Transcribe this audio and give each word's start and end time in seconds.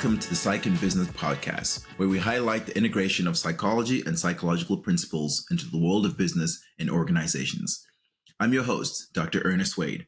welcome 0.00 0.18
to 0.18 0.30
the 0.30 0.34
Psych 0.34 0.64
and 0.64 0.80
Business 0.80 1.08
Podcast, 1.08 1.84
where 1.98 2.08
we 2.08 2.18
highlight 2.18 2.64
the 2.64 2.74
integration 2.74 3.26
of 3.26 3.36
psychology 3.36 4.02
and 4.06 4.18
psychological 4.18 4.78
principles 4.78 5.46
into 5.50 5.68
the 5.68 5.76
world 5.76 6.06
of 6.06 6.16
business 6.16 6.64
and 6.78 6.88
organizations. 6.88 7.86
I'm 8.40 8.54
your 8.54 8.62
host, 8.62 9.12
Dr. 9.12 9.42
Ernest 9.44 9.76
Wayde. 9.76 10.06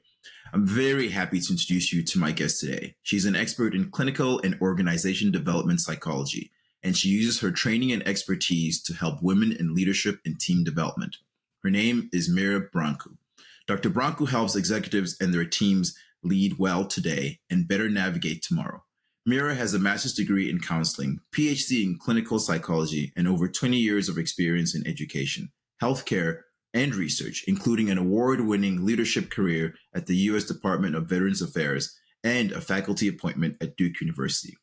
I'm 0.54 0.66
very 0.66 1.10
happy 1.10 1.40
to 1.40 1.52
introduce 1.52 1.92
you 1.92 2.02
to 2.04 2.18
my 2.18 2.32
guest 2.32 2.58
today. 2.58 2.94
She's 3.02 3.26
an 3.26 3.36
expert 3.36 3.74
in 3.74 3.90
clinical 3.90 4.40
and 4.40 4.56
organization 4.62 5.30
development 5.30 5.80
psychology, 5.80 6.50
and 6.82 6.96
she 6.96 7.10
uses 7.10 7.40
her 7.40 7.50
training 7.50 7.92
and 7.92 8.02
expertise 8.08 8.82
to 8.84 8.94
help 8.94 9.22
women 9.22 9.52
in 9.52 9.74
leadership 9.74 10.20
and 10.24 10.40
team 10.40 10.64
development. 10.64 11.18
Her 11.62 11.70
name 11.70 12.08
is 12.14 12.30
Mira 12.30 12.66
Brancu. 12.66 13.18
Dr. 13.66 13.90
Brancu 13.90 14.26
helps 14.26 14.56
executives 14.56 15.18
and 15.20 15.34
their 15.34 15.44
teams 15.44 15.94
lead 16.22 16.58
well 16.58 16.86
today 16.86 17.40
and 17.50 17.68
better 17.68 17.90
navigate 17.90 18.40
tomorrow. 18.42 18.84
Mira 19.24 19.54
has 19.54 19.72
a 19.72 19.78
master's 19.78 20.14
degree 20.14 20.50
in 20.50 20.58
counseling, 20.58 21.20
PhD 21.30 21.84
in 21.84 21.96
clinical 21.96 22.40
psychology, 22.40 23.12
and 23.16 23.28
over 23.28 23.46
20 23.46 23.76
years 23.76 24.08
of 24.08 24.18
experience 24.18 24.74
in 24.74 24.84
education, 24.84 25.52
healthcare, 25.80 26.40
and 26.74 26.94
research, 26.94 27.44
including 27.46 27.88
an 27.88 27.98
award 27.98 28.40
winning 28.40 28.84
leadership 28.84 29.30
career 29.30 29.74
at 29.94 30.06
the 30.06 30.16
U.S. 30.16 30.44
Department 30.44 30.96
of 30.96 31.08
Veterans 31.08 31.40
Affairs 31.40 31.96
and 32.24 32.50
a 32.50 32.60
faculty 32.60 33.06
appointment 33.06 33.56
at 33.60 33.76
Duke 33.76 34.00
University. 34.00 34.56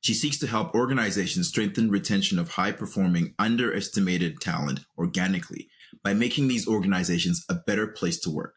She 0.00 0.14
seeks 0.14 0.38
to 0.38 0.46
help 0.46 0.74
organizations 0.74 1.48
strengthen 1.48 1.90
retention 1.90 2.38
of 2.38 2.52
high 2.52 2.72
performing, 2.72 3.34
underestimated 3.38 4.40
talent 4.40 4.80
organically 4.96 5.68
by 6.02 6.14
making 6.14 6.48
these 6.48 6.66
organizations 6.66 7.44
a 7.50 7.54
better 7.54 7.86
place 7.86 8.18
to 8.20 8.30
work. 8.30 8.54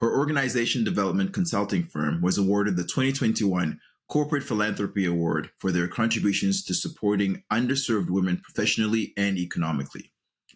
Her 0.00 0.16
organization 0.16 0.82
development 0.82 1.34
consulting 1.34 1.84
firm 1.84 2.22
was 2.22 2.38
awarded 2.38 2.76
the 2.76 2.84
2021 2.84 3.78
Corporate 4.10 4.42
Philanthropy 4.42 5.06
Award 5.06 5.50
for 5.58 5.70
their 5.70 5.86
contributions 5.86 6.64
to 6.64 6.74
supporting 6.74 7.44
underserved 7.52 8.10
women 8.10 8.38
professionally 8.42 9.14
and 9.16 9.38
economically. 9.38 10.10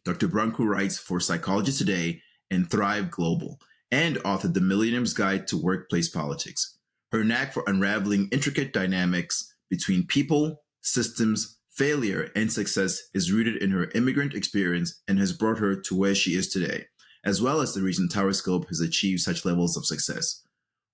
Dr. 0.05 0.27
Brancu 0.27 0.67
writes 0.67 0.99
for 0.99 1.21
Psychology 1.21 1.71
Today 1.71 2.21
and 2.51 2.69
Thrive 2.69 3.13
Global 3.13 3.61
and 3.93 4.17
authored 4.17 4.55
The 4.55 4.61
Millennial's 4.61 5.13
Guide 5.13 5.47
to 5.47 5.57
Workplace 5.57 6.09
Politics. 6.09 6.79
Her 7.13 7.23
knack 7.23 7.53
for 7.53 7.63
unraveling 7.69 8.29
intricate 8.33 8.73
dynamics 8.73 9.55
between 9.71 10.05
people, 10.09 10.65
systems, 10.81 11.57
failure, 11.71 12.33
and 12.35 12.53
success 12.53 13.05
is 13.15 13.31
rooted 13.31 13.63
in 13.63 13.71
her 13.71 13.89
immigrant 13.95 14.35
experience 14.35 15.01
and 15.07 15.21
has 15.21 15.33
brought 15.33 15.59
her 15.59 15.77
to 15.77 15.95
where 15.95 16.17
she 16.17 16.33
is 16.33 16.49
today, 16.49 16.87
as 17.25 17.41
well 17.41 17.61
as 17.61 17.73
the 17.73 17.83
reason 17.83 18.09
Towerscope 18.09 18.67
has 18.67 18.81
achieved 18.81 19.21
such 19.21 19.45
levels 19.45 19.77
of 19.77 19.87
success. 19.87 20.43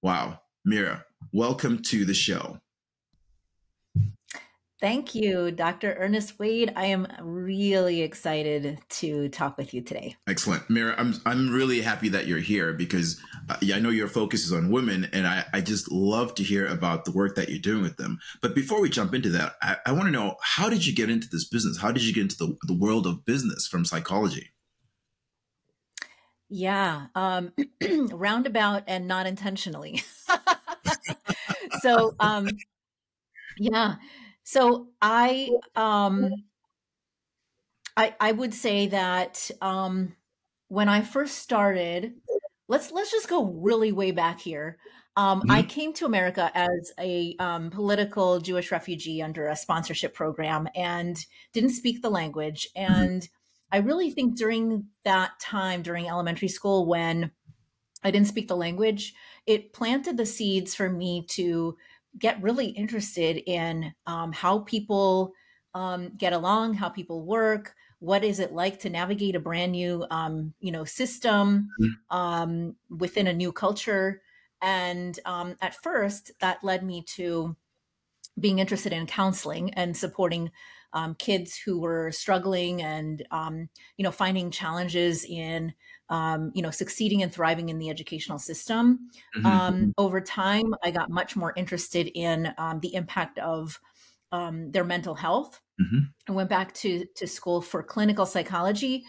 Wow, 0.03 0.42
Mira, 0.62 1.06
welcome 1.33 1.83
to 1.83 2.05
the 2.05 2.15
show. 2.15 2.59
Thank 4.81 5.15
you, 5.15 5.51
Dr. 5.51 5.95
Ernest 5.99 6.39
Wayde. 6.39 6.73
I 6.75 6.87
am 6.87 7.07
really 7.21 8.01
excited 8.01 8.79
to 8.89 9.29
talk 9.29 9.59
with 9.59 9.75
you 9.75 9.83
today. 9.83 10.17
Excellent. 10.27 10.71
Mira, 10.71 10.95
I'm, 10.97 11.21
I'm 11.27 11.51
really 11.51 11.83
happy 11.83 12.09
that 12.09 12.27
you're 12.27 12.39
here 12.39 12.73
because 12.73 13.21
uh, 13.51 13.57
I 13.75 13.79
know 13.79 13.91
your 13.91 14.09
focus 14.09 14.47
is 14.47 14.55
on 14.55 14.71
women, 14.71 15.07
and 15.12 15.27
I, 15.27 15.45
I 15.53 15.61
just 15.61 15.93
love 15.93 16.35
to 16.37 16.43
hear 16.43 16.67
about 16.67 17.05
the 17.05 17.11
work 17.11 17.37
that 17.37 17.51
you're 17.51 17.59
doing 17.59 17.83
with 17.83 17.99
them. 17.99 18.19
But 18.41 18.55
before 18.55 18.81
we 18.81 18.89
jump 18.89 19.15
into 19.15 19.29
that, 19.31 19.57
I, 19.61 19.77
I 19.84 19.93
want 19.93 20.05
to 20.05 20.12
know 20.12 20.37
how 20.43 20.71
did 20.71 20.87
you 20.87 20.95
get 20.95 21.11
into 21.11 21.29
this 21.31 21.47
business? 21.47 21.77
How 21.77 21.93
did 21.93 22.03
you 22.03 22.15
get 22.15 22.23
into 22.23 22.39
the, 22.39 22.57
the 22.62 22.75
world 22.75 23.07
of 23.07 23.27
business 23.27 23.67
from 23.67 23.84
psychology? 23.84 24.49
Yeah, 26.49 27.09
um, 27.15 27.53
roundabout 28.12 28.84
and 28.87 29.07
not 29.07 29.27
intentionally. 29.27 30.03
so, 31.83 32.15
um, 32.21 32.49
yeah, 33.59 33.97
so 34.43 34.89
I, 35.01 35.51
um, 35.77 36.31
I, 37.97 38.15
I 38.21 38.33
would 38.33 38.55
say 38.55 38.87
that 38.89 39.51
um, 39.61 40.17
when 40.69 40.89
I 40.89 41.03
first 41.03 41.39
started, 41.39 42.15
let's 42.69 42.93
let's 42.93 43.11
just 43.11 43.29
go 43.29 43.45
really 43.45 43.93
way 43.93 44.13
back 44.13 44.41
here. 44.41 44.79
Um, 45.17 45.41
mm-hmm. 45.41 45.51
I 45.51 45.63
came 45.63 45.93
to 45.95 46.07
America 46.07 46.51
as 46.55 46.93
a 46.99 47.35
um, 47.39 47.71
political 47.71 48.41
Jewish 48.41 48.71
refugee 48.71 49.21
under 49.21 49.49
a 49.49 49.57
sponsorship 49.57 50.15
program 50.15 50.69
and 50.75 51.17
didn't 51.53 51.71
speak 51.71 52.01
the 52.01 52.11
language. 52.11 52.69
Mm-hmm. 52.77 52.93
And 52.93 53.29
I 53.73 53.79
really 53.79 54.11
think 54.11 54.37
during 54.37 54.87
that 55.05 55.33
time, 55.41 55.83
during 55.83 56.09
elementary 56.09 56.49
school, 56.49 56.87
when 56.87 57.33
I 58.03 58.11
didn't 58.11 58.29
speak 58.29 58.49
the 58.49 58.57
language, 58.57 59.12
it 59.47 59.73
planted 59.73 60.17
the 60.17 60.27
seeds 60.27 60.75
for 60.75 60.89
me 60.89 61.25
to 61.31 61.77
get 62.19 62.43
really 62.43 62.67
interested 62.67 63.43
in 63.47 63.95
um, 64.06 64.33
how 64.33 64.61
people 64.61 65.33
um, 65.75 66.12
get 66.17 66.33
along, 66.33 66.75
how 66.75 66.89
people 66.89 67.25
work, 67.25 67.75
what 68.00 68.25
is 68.25 68.41
it 68.41 68.53
like 68.53 68.81
to 68.81 68.91
navigate 68.91 69.37
a 69.37 69.41
brand 69.41 69.73
new, 69.73 70.05
um, 70.11 70.53
you 70.61 70.73
know, 70.73 70.84
system 70.84 71.69
mm-hmm. 71.81 72.17
um, 72.17 72.77
within 72.89 73.27
a 73.27 73.33
new 73.33 73.53
culture. 73.53 74.23
And 74.62 75.19
um, 75.25 75.56
at 75.61 75.75
first, 75.83 76.33
that 76.41 76.65
led 76.65 76.83
me 76.83 77.05
to 77.15 77.56
being 78.39 78.59
interested 78.59 78.93
in 78.93 79.06
counseling 79.06 79.73
and 79.75 79.97
supporting 79.97 80.50
um, 80.93 81.15
kids 81.15 81.56
who 81.56 81.79
were 81.79 82.11
struggling 82.11 82.83
and 82.83 83.25
um, 83.31 83.69
you 83.97 84.03
know 84.03 84.11
finding 84.11 84.50
challenges 84.50 85.25
in 85.25 85.73
um, 86.10 86.50
you 86.54 86.62
know 86.62 86.71
succeeding 86.71 87.22
and 87.22 87.32
thriving 87.32 87.69
in 87.69 87.78
the 87.78 87.88
educational 87.88 88.38
system. 88.38 89.10
Mm-hmm. 89.37 89.47
Um, 89.47 89.75
mm-hmm. 89.75 89.91
over 89.97 90.21
time, 90.21 90.75
I 90.82 90.91
got 90.91 91.10
much 91.10 91.37
more 91.37 91.54
interested 91.56 92.10
in 92.15 92.53
um, 92.59 92.81
the 92.81 92.94
impact 92.94 93.38
of 93.38 93.81
um, 94.32 94.70
their 94.70 94.84
mental 94.84 95.15
health. 95.15 95.60
Mm-hmm. 95.81 96.00
I 96.28 96.32
went 96.32 96.50
back 96.50 96.75
to 96.75 97.06
to 97.16 97.26
school 97.26 97.62
for 97.62 97.82
clinical 97.82 98.26
psychology. 98.26 99.04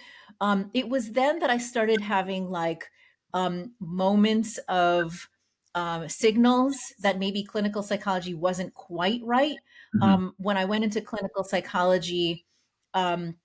it 0.74 0.88
was 0.88 1.12
then 1.12 1.40
that 1.40 1.50
I 1.50 1.58
started 1.58 2.02
having 2.02 2.50
like 2.50 2.90
moments 3.80 4.58
of 4.70 5.28
um, 5.76 6.10
signals 6.10 6.78
that 7.00 7.20
maybe 7.20 7.44
clinical 7.44 7.84
psychology 7.84 8.34
wasn't 8.34 8.74
quite 8.74 9.22
right. 9.24 9.58
Mm-hmm. 9.96 10.04
Um, 10.04 10.34
when 10.38 10.58
I 10.58 10.66
went 10.66 10.84
into 10.84 11.02
clinical 11.02 11.44
psychology, 11.44 12.46
um, 12.94 13.36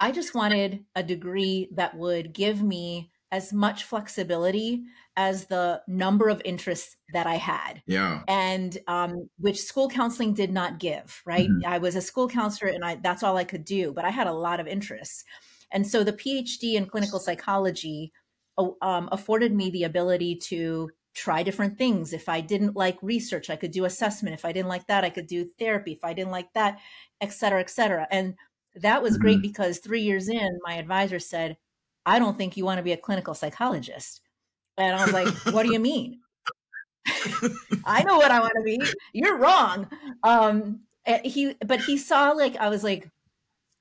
I 0.00 0.12
just 0.12 0.34
wanted 0.34 0.84
a 0.96 1.02
degree 1.02 1.68
that 1.74 1.96
would 1.96 2.32
give 2.32 2.62
me 2.62 3.10
as 3.32 3.52
much 3.52 3.84
flexibility 3.84 4.82
as 5.16 5.44
the 5.44 5.82
number 5.86 6.28
of 6.28 6.42
interests 6.44 6.96
that 7.12 7.26
I 7.26 7.34
had. 7.34 7.82
Yeah. 7.86 8.22
And 8.26 8.76
um, 8.88 9.28
which 9.38 9.62
school 9.62 9.88
counseling 9.88 10.34
did 10.34 10.50
not 10.50 10.80
give, 10.80 11.22
right? 11.24 11.48
Mm-hmm. 11.48 11.68
I 11.72 11.78
was 11.78 11.94
a 11.94 12.00
school 12.00 12.28
counselor 12.28 12.72
and 12.72 12.84
I 12.84 12.96
that's 12.96 13.22
all 13.22 13.36
I 13.36 13.44
could 13.44 13.64
do, 13.64 13.92
but 13.92 14.04
I 14.04 14.10
had 14.10 14.26
a 14.26 14.32
lot 14.32 14.58
of 14.58 14.66
interests. 14.66 15.22
And 15.70 15.86
so 15.86 16.02
the 16.02 16.12
PhD 16.12 16.74
in 16.74 16.86
clinical 16.86 17.20
psychology 17.20 18.12
um, 18.58 19.08
afforded 19.12 19.54
me 19.54 19.70
the 19.70 19.84
ability 19.84 20.36
to 20.36 20.90
try 21.14 21.42
different 21.42 21.78
things. 21.78 22.12
If 22.12 22.28
I 22.28 22.40
didn't 22.40 22.74
like 22.74 22.98
research, 23.02 23.50
I 23.50 23.56
could 23.56 23.70
do 23.70 23.84
assessment. 23.84 24.34
If 24.34 24.44
I 24.44 24.52
didn't 24.52 24.68
like 24.68 24.86
that, 24.88 25.04
I 25.04 25.10
could 25.10 25.26
do 25.26 25.50
therapy. 25.58 25.92
If 25.92 26.04
I 26.04 26.14
didn't 26.14 26.32
like 26.32 26.52
that, 26.54 26.78
et 27.20 27.32
cetera, 27.32 27.60
et 27.60 27.70
cetera. 27.70 28.08
And 28.10 28.34
that 28.76 29.02
was 29.02 29.14
mm-hmm. 29.14 29.22
great 29.22 29.42
because 29.42 29.78
three 29.78 30.02
years 30.02 30.28
in, 30.28 30.58
my 30.64 30.74
advisor 30.74 31.18
said, 31.18 31.56
I 32.06 32.18
don't 32.18 32.36
think 32.36 32.56
you 32.56 32.64
want 32.64 32.78
to 32.78 32.84
be 32.84 32.92
a 32.92 32.96
clinical 32.96 33.34
psychologist. 33.34 34.20
And 34.76 34.94
I 34.94 35.04
was 35.04 35.12
like, 35.12 35.28
what 35.54 35.64
do 35.64 35.72
you 35.72 35.80
mean? 35.80 36.20
I 37.84 38.02
know 38.04 38.16
what 38.16 38.30
I 38.30 38.40
want 38.40 38.52
to 38.56 38.62
be. 38.62 38.80
You're 39.12 39.36
wrong. 39.36 39.88
Um, 40.22 40.80
he, 41.24 41.54
but 41.66 41.80
he 41.80 41.98
saw 41.98 42.30
like, 42.30 42.56
I 42.56 42.68
was 42.68 42.84
like 42.84 43.08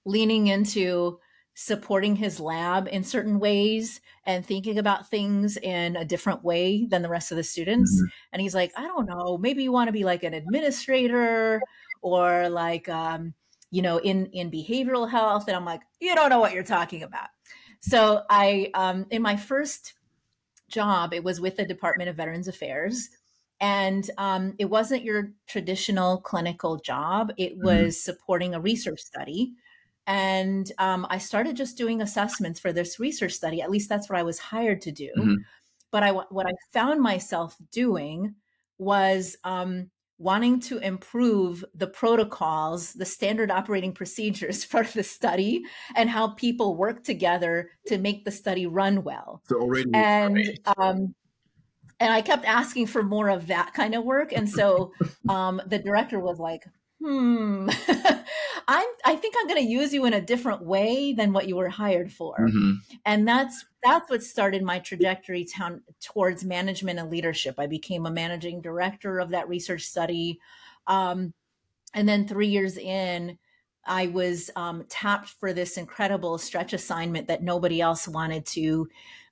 leaning 0.06 0.48
into 0.48 1.20
supporting 1.54 2.16
his 2.16 2.40
lab 2.40 2.88
in 2.90 3.04
certain 3.04 3.40
ways 3.40 4.00
and 4.26 4.46
thinking 4.46 4.78
about 4.78 5.10
things 5.10 5.58
in 5.58 5.96
a 5.98 6.06
different 6.06 6.44
way 6.44 6.86
than 6.86 7.02
the 7.02 7.10
rest 7.10 7.32
of 7.32 7.38
the 7.38 7.44
students. 7.44 7.94
Mm-hmm. 7.94 8.08
And 8.34 8.42
he's 8.42 8.56
like, 8.56 8.72
I 8.78 8.84
don't 8.84 9.06
know, 9.06 9.38
maybe 9.38 9.64
you 9.64 9.72
want 9.72 9.90
to 9.90 9.94
be 9.94 10.06
like 10.06 10.24
an 10.24 10.34
administrator 10.34 11.62
or 12.02 12.50
like, 12.50 12.88
um, 12.88 13.34
you 13.72 13.82
know, 13.82 13.98
in 13.98 14.28
in 14.28 14.52
behavioral 14.52 15.10
health. 15.10 15.48
And 15.48 15.56
I'm 15.56 15.66
like, 15.66 15.82
you 16.00 16.16
don't 16.16 16.30
know 16.30 16.40
what 16.40 16.54
you're 16.54 16.64
talking 16.64 17.04
about. 17.04 17.30
So 17.82 18.24
I, 18.30 18.72
um, 18.74 19.06
in 19.10 19.22
my 19.22 19.38
first 19.38 19.94
job, 20.70 21.14
it 21.14 21.24
was 21.24 21.40
with 21.40 21.56
the 21.56 21.66
Department 21.66 22.10
of 22.10 22.18
Veterans 22.18 22.48
Affairs. 22.48 23.10
And 23.62 24.10
um, 24.18 24.54
it 24.58 24.66
wasn't 24.66 25.04
your 25.04 25.32
traditional 25.48 26.20
clinical 26.22 26.78
job. 26.78 27.32
It 27.38 27.54
mm-hmm. 27.54 27.66
was 27.66 27.96
mm-hmm. 27.96 28.12
supporting 28.12 28.54
a 28.54 28.60
research 28.60 29.02
study 29.02 29.54
and 30.10 30.72
um, 30.80 31.06
I 31.12 31.20
started 31.20 31.56
just 31.56 31.78
doing 31.78 32.02
assessments 32.02 32.60
for 32.60 32.74
this 32.74 33.00
research 33.00 33.34
study. 33.34 33.62
At 33.62 33.70
least 33.70 33.90
that's 33.90 34.10
what 34.10 34.18
I 34.18 34.24
was 34.24 34.40
hired 34.40 34.82
to 34.82 34.92
do. 34.92 35.12
Mm-hmm. 35.16 35.36
But 35.92 36.02
I 36.02 36.12
what 36.12 36.48
I 36.48 36.54
found 36.74 37.00
myself 37.00 37.56
doing 37.72 38.34
was 38.80 39.38
um, 39.44 39.92
wanting 40.20 40.60
to 40.60 40.78
improve 40.80 41.66
the 41.74 41.88
protocols, 41.88 42.94
the 42.94 43.06
standard 43.06 43.50
operating 43.50 43.94
procedures 43.94 44.64
for 44.72 44.84
the 44.84 45.04
study, 45.04 45.64
and 45.96 46.10
how 46.10 46.30
people 46.30 46.76
work 46.76 47.04
together 47.04 47.72
to 47.88 47.98
make 47.98 48.26
the 48.26 48.32
study 48.32 48.68
run 48.68 49.04
well. 49.04 49.42
So 49.46 49.62
already, 49.62 49.90
and 49.94 50.60
um, 50.78 51.16
and 52.00 52.14
I 52.14 52.22
kept 52.22 52.46
asking 52.46 52.88
for 52.88 53.04
more 53.04 53.30
of 53.30 53.48
that 53.48 53.74
kind 53.74 53.96
of 53.96 54.04
work. 54.04 54.32
And 54.34 54.50
so 54.50 54.94
um, 55.30 55.62
the 55.66 55.80
director 55.80 56.20
was 56.20 56.40
like, 56.40 56.66
hmm, 57.02 57.70
I'm, 58.68 58.88
I 59.06 59.16
think 59.16 59.36
I'm 59.38 59.48
going 59.48 59.64
to 59.64 59.70
use 59.70 59.94
you 59.94 60.06
in 60.06 60.14
a 60.14 60.22
different 60.22 60.64
way 60.64 61.14
than 61.14 61.34
what 61.34 61.48
you 61.48 61.56
were 61.56 61.70
hired 61.70 62.12
for. 62.12 62.38
Mm-hmm. 62.40 62.72
And 63.06 63.28
that's, 63.28 63.66
that's 63.84 64.10
what 64.10 64.22
started 64.22 64.64
my 64.64 64.80
trajectory 64.80 65.48
towards 66.02 66.46
management 66.46 67.00
and 67.00 67.10
leadership. 67.10 67.56
I 67.58 67.68
became 67.68 68.06
a 68.06 68.12
managing 68.12 68.62
director 68.62 69.20
of 69.20 69.30
that 69.30 69.50
research 69.50 69.84
study. 69.84 70.40
Um, 70.88 71.34
and 71.94 72.08
then 72.08 72.28
three 72.28 72.48
years 72.48 72.78
in, 72.78 73.38
I 73.86 74.08
was 74.08 74.52
um, 74.56 74.86
tapped 74.90 75.30
for 75.30 75.54
this 75.54 75.78
incredible 75.78 76.38
stretch 76.38 76.74
assignment 76.74 77.28
that 77.28 77.42
nobody 77.42 77.82
else 77.82 78.08
wanted 78.08 78.46
to 78.48 78.88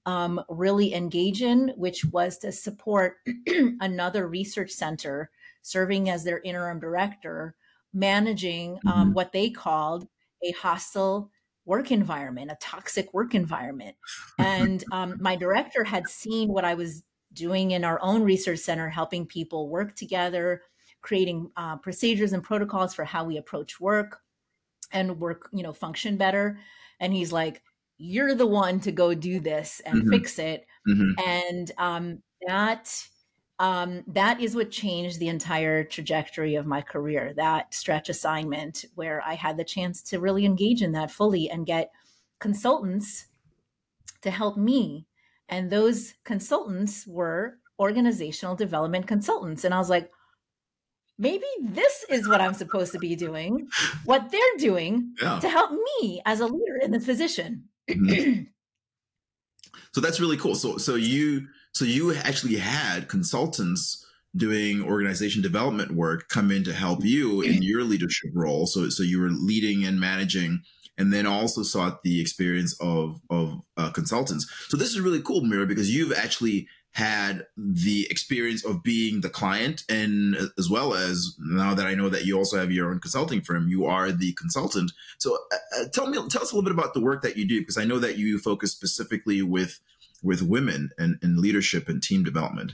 um, 0.07 0.41
really 0.49 0.93
engage 0.93 1.41
in, 1.41 1.73
which 1.75 2.05
was 2.05 2.37
to 2.39 2.51
support 2.51 3.17
another 3.81 4.27
research 4.27 4.71
center 4.71 5.29
serving 5.67 6.09
as 6.09 6.23
their 6.23 6.39
interim 6.39 6.79
director, 6.79 7.55
managing 7.93 8.79
um, 8.85 8.93
mm-hmm. 8.93 9.13
what 9.13 9.31
they 9.31 9.49
called 9.49 10.07
a 10.43 10.51
hostile 10.51 11.31
work 11.65 11.91
environment, 11.91 12.51
a 12.51 12.57
toxic 12.61 13.13
work 13.13 13.35
environment. 13.35 13.95
And 14.39 14.83
um, 14.91 15.17
my 15.19 15.35
director 15.35 15.83
had 15.83 16.07
seen 16.07 16.49
what 16.49 16.63
I 16.63 16.75
was 16.75 17.03
doing 17.33 17.71
in 17.71 17.83
our 17.83 17.99
own 18.01 18.23
research 18.23 18.59
center, 18.59 18.87
helping 18.87 19.25
people 19.25 19.69
work 19.69 19.95
together, 19.95 20.61
creating 21.01 21.51
uh, 21.57 21.77
procedures 21.77 22.33
and 22.33 22.43
protocols 22.43 22.93
for 22.93 23.03
how 23.03 23.25
we 23.25 23.37
approach 23.37 23.79
work 23.79 24.19
and 24.91 25.19
work, 25.19 25.49
you 25.51 25.63
know, 25.63 25.73
function 25.73 26.17
better. 26.17 26.59
And 26.99 27.13
he's 27.13 27.33
like, 27.33 27.61
you're 27.97 28.35
the 28.35 28.47
one 28.47 28.79
to 28.81 28.91
go 28.91 29.13
do 29.13 29.39
this 29.39 29.81
and 29.85 30.01
mm-hmm. 30.01 30.11
fix 30.11 30.39
it 30.39 30.65
mm-hmm. 30.87 31.19
and 31.27 31.71
um, 31.77 32.21
that 32.45 32.93
um, 33.59 34.04
that 34.07 34.39
is 34.39 34.56
what 34.56 34.69
changed 34.69 35.19
the 35.19 35.30
entire 35.30 35.83
trajectory 35.83 36.56
of 36.56 36.65
my 36.65 36.81
career 36.81 37.33
that 37.36 37.74
stretch 37.74 38.09
assignment 38.09 38.86
where 38.95 39.21
i 39.25 39.33
had 39.33 39.57
the 39.57 39.63
chance 39.63 40.01
to 40.01 40.19
really 40.19 40.45
engage 40.45 40.81
in 40.81 40.92
that 40.92 41.12
fully 41.12 41.50
and 41.50 41.65
get 41.65 41.92
consultants 42.39 43.27
to 44.21 44.31
help 44.31 44.57
me 44.57 45.06
and 45.50 45.69
those 45.69 46.13
consultants 46.24 47.06
were 47.07 47.57
organizational 47.80 48.56
development 48.56 49.07
consultants 49.07 49.63
and 49.63 49.74
i 49.74 49.77
was 49.77 49.89
like 49.89 50.12
maybe 51.18 51.45
this 51.62 52.06
is 52.10 52.27
what 52.27 52.42
i'm 52.42 52.53
supposed 52.53 52.92
to 52.92 53.00
be 53.00 53.15
doing 53.15 53.68
what 54.06 54.30
they're 54.31 54.57
doing 54.57 55.13
yeah. 55.21 55.39
to 55.39 55.50
help 55.50 55.71
me 55.71 56.21
as 56.25 56.39
a 56.39 56.45
leader 56.45 56.77
in 56.81 56.92
this 56.92 57.06
position 57.06 57.63
Mm-hmm. 57.89 58.44
so 59.94 60.01
that's 60.01 60.19
really 60.19 60.38
cool. 60.38 60.56
So 60.56 60.77
so 60.77 60.95
you 60.95 61.47
so 61.74 61.85
you 61.85 62.13
actually 62.15 62.57
had 62.57 63.07
consultants 63.07 64.06
doing 64.35 64.83
organization 64.83 65.41
development 65.41 65.91
work 65.91 66.29
come 66.29 66.51
in 66.51 66.63
to 66.63 66.74
help 66.74 67.03
you 67.03 67.41
in 67.41 67.62
your 67.63 67.83
leadership 67.83 68.31
role. 68.33 68.68
So 68.68 68.89
so 68.89 69.03
you 69.03 69.19
were 69.19 69.29
leading 69.29 69.85
and 69.85 70.00
managing 70.00 70.62
and 70.97 71.13
then 71.13 71.27
also 71.27 71.63
sought 71.63 72.03
the 72.03 72.19
experience 72.19 72.75
of 72.81 73.19
of 73.29 73.59
uh, 73.77 73.91
consultants. 73.91 74.50
So 74.69 74.77
this 74.77 74.89
is 74.89 75.00
really 75.00 75.21
cool, 75.21 75.41
Mira, 75.41 75.65
because 75.65 75.94
you've 75.94 76.13
actually 76.13 76.68
had 76.97 77.45
the 77.55 78.07
experience 78.09 78.65
of 78.65 78.81
being 78.81 79.21
the 79.21 79.29
client 79.29 79.83
and 79.88 80.35
as 80.57 80.67
well 80.67 80.95
as 80.95 81.35
now 81.38 81.75
that 81.75 81.85
I 81.85 81.94
know 81.94 82.09
that 82.09 82.25
you 82.25 82.35
also 82.35 82.57
have 82.57 82.71
your 82.71 82.89
own 82.89 82.99
consulting 82.99 83.41
firm, 83.41 83.67
you 83.67 83.85
are 83.85 84.11
the 84.11 84.33
consultant. 84.33 84.91
So 85.19 85.38
uh, 85.53 85.57
uh, 85.79 85.83
tell 85.94 86.07
me, 86.07 86.17
tell 86.27 86.41
us 86.41 86.51
a 86.51 86.55
little 86.55 86.63
bit 86.63 86.71
about 86.71 86.95
the 86.95 86.99
work 86.99 87.21
that 87.21 87.38
you 87.38 87.47
do, 87.47 87.59
because 87.59 87.77
I 87.77 87.85
know 87.85 87.99
that 87.99 88.17
you 88.17 88.39
focus 88.39 88.71
specifically 88.71 89.44
with, 89.44 89.79
with 90.23 90.41
women 90.41 90.89
and, 90.97 91.19
and 91.21 91.38
leadership 91.38 91.88
and 91.88 92.01
team 92.01 92.23
development. 92.23 92.73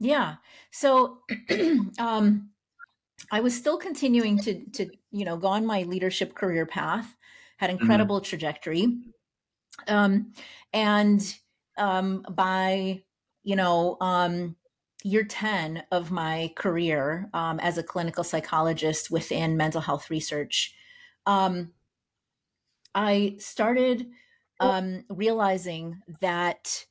Yeah. 0.00 0.36
So, 0.70 1.18
um, 1.98 2.48
I 3.30 3.40
was 3.40 3.54
still 3.54 3.76
continuing 3.76 4.38
to, 4.38 4.64
to, 4.64 4.90
you 5.10 5.26
know, 5.26 5.36
go 5.36 5.48
on 5.48 5.66
my 5.66 5.82
leadership 5.82 6.34
career 6.34 6.64
path, 6.64 7.14
had 7.58 7.68
mm-hmm. 7.68 7.82
incredible 7.82 8.16
mm-hmm. 8.16 8.30
trajectory. 8.30 8.96
Um, 9.88 10.32
and, 10.72 11.20
um, 11.78 12.24
by 12.30 13.02
you 13.44 13.56
know 13.56 13.96
um, 14.00 14.56
year 15.04 15.24
10 15.24 15.84
of 15.92 16.10
my 16.10 16.52
career 16.56 17.30
um, 17.32 17.60
as 17.60 17.78
a 17.78 17.82
clinical 17.82 18.24
psychologist 18.24 19.10
within 19.10 19.56
mental 19.56 19.80
health 19.80 20.10
research 20.10 20.74
um, 21.26 21.70
i 22.94 23.36
started 23.38 24.06
um, 24.60 25.04
realizing 25.08 26.00
that 26.20 26.84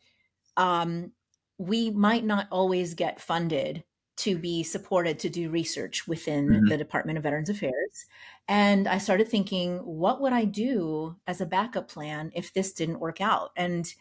um, 0.55 1.11
we 1.57 1.89
might 1.89 2.23
not 2.23 2.47
always 2.51 2.93
get 2.93 3.19
funded 3.19 3.83
to 4.17 4.37
be 4.37 4.63
supported 4.63 5.19
to 5.19 5.29
do 5.29 5.49
research 5.49 6.07
within 6.07 6.47
mm-hmm. 6.47 6.65
the 6.67 6.77
Department 6.77 7.17
of 7.17 7.23
Veterans 7.23 7.49
Affairs. 7.49 8.05
And 8.47 8.87
I 8.87 8.97
started 8.97 9.27
thinking, 9.27 9.77
what 9.77 10.21
would 10.21 10.33
I 10.33 10.45
do 10.45 11.15
as 11.27 11.39
a 11.39 11.45
backup 11.45 11.87
plan 11.87 12.31
if 12.33 12.51
this 12.53 12.73
didn't 12.73 12.99
work 12.99 13.21
out? 13.21 13.51
And 13.55 13.91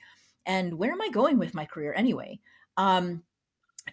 and 0.47 0.79
where 0.79 0.93
am 0.93 1.03
I 1.03 1.11
going 1.11 1.39
with 1.39 1.55
my 1.55 1.67
career 1.67 1.93
anyway? 1.95 2.41
Um, 2.77 3.23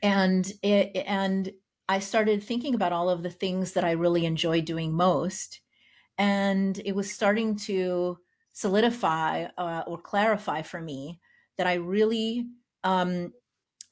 and 0.01 0.51
it, 0.61 0.95
and 1.07 1.51
I 1.89 1.99
started 1.99 2.41
thinking 2.41 2.75
about 2.75 2.93
all 2.93 3.09
of 3.09 3.23
the 3.23 3.29
things 3.29 3.73
that 3.73 3.83
I 3.83 3.91
really 3.91 4.25
enjoy 4.25 4.61
doing 4.61 4.93
most, 4.93 5.59
and 6.17 6.79
it 6.85 6.95
was 6.95 7.11
starting 7.11 7.57
to 7.57 8.17
solidify 8.53 9.47
uh, 9.57 9.83
or 9.87 9.99
clarify 9.99 10.61
for 10.61 10.79
me 10.79 11.19
that 11.57 11.67
I 11.67 11.73
really 11.75 12.45
um, 12.83 13.33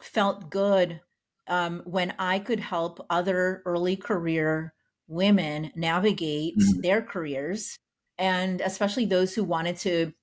felt 0.01 0.49
good 0.49 1.01
um, 1.47 1.81
when 1.85 2.13
I 2.17 2.39
could 2.39 2.59
help 2.59 3.05
other 3.09 3.61
early 3.65 3.95
career 3.95 4.73
women 5.07 5.71
navigate 5.75 6.57
mm-hmm. 6.57 6.81
their 6.81 7.01
careers, 7.01 7.77
and 8.17 8.61
especially 8.61 9.05
those 9.05 9.33
who 9.33 9.43
wanted 9.43 9.75
to 9.77 10.13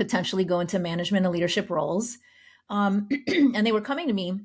potentially 0.00 0.44
go 0.44 0.60
into 0.60 0.78
management 0.78 1.26
and 1.26 1.32
leadership 1.32 1.68
roles. 1.68 2.16
Um, 2.70 3.06
and 3.28 3.66
they 3.66 3.72
were 3.72 3.82
coming 3.82 4.08
to 4.08 4.14
me 4.14 4.40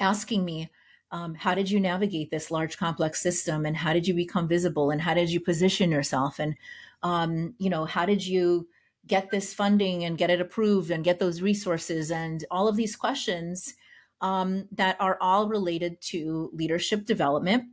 asking 0.00 0.44
me, 0.44 0.68
um, 1.12 1.36
how 1.36 1.54
did 1.54 1.70
you 1.70 1.78
navigate 1.78 2.32
this 2.32 2.50
large 2.50 2.76
complex 2.76 3.22
system? 3.22 3.64
And 3.64 3.76
how 3.76 3.92
did 3.92 4.08
you 4.08 4.14
become 4.14 4.48
visible? 4.48 4.90
And 4.90 5.00
how 5.00 5.14
did 5.14 5.30
you 5.30 5.38
position 5.38 5.92
yourself? 5.92 6.40
And 6.40 6.56
um, 7.04 7.54
you 7.58 7.70
know 7.70 7.84
how 7.84 8.04
did 8.04 8.26
you 8.26 8.66
get 9.06 9.30
this 9.30 9.54
funding 9.54 10.04
and 10.04 10.18
get 10.18 10.30
it 10.30 10.40
approved 10.40 10.90
and 10.90 11.04
get 11.04 11.20
those 11.20 11.40
resources? 11.40 12.10
And 12.10 12.44
all 12.50 12.66
of 12.66 12.74
these 12.74 12.96
questions 12.96 13.74
um, 14.20 14.66
that 14.72 14.96
are 14.98 15.18
all 15.20 15.48
related 15.48 16.00
to 16.10 16.50
leadership 16.52 17.04
development 17.04 17.64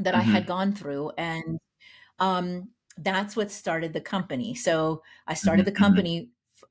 that 0.00 0.14
mm-hmm. 0.14 0.28
I 0.28 0.32
had 0.32 0.46
gone 0.46 0.72
through. 0.72 1.12
And 1.16 1.60
um, 2.18 2.70
that's 2.98 3.36
what 3.36 3.50
started 3.50 3.92
the 3.92 4.00
company. 4.00 4.54
So 4.54 5.02
I 5.26 5.34
started 5.34 5.66
mm-hmm. 5.66 5.74
the 5.74 5.78
company 5.78 6.28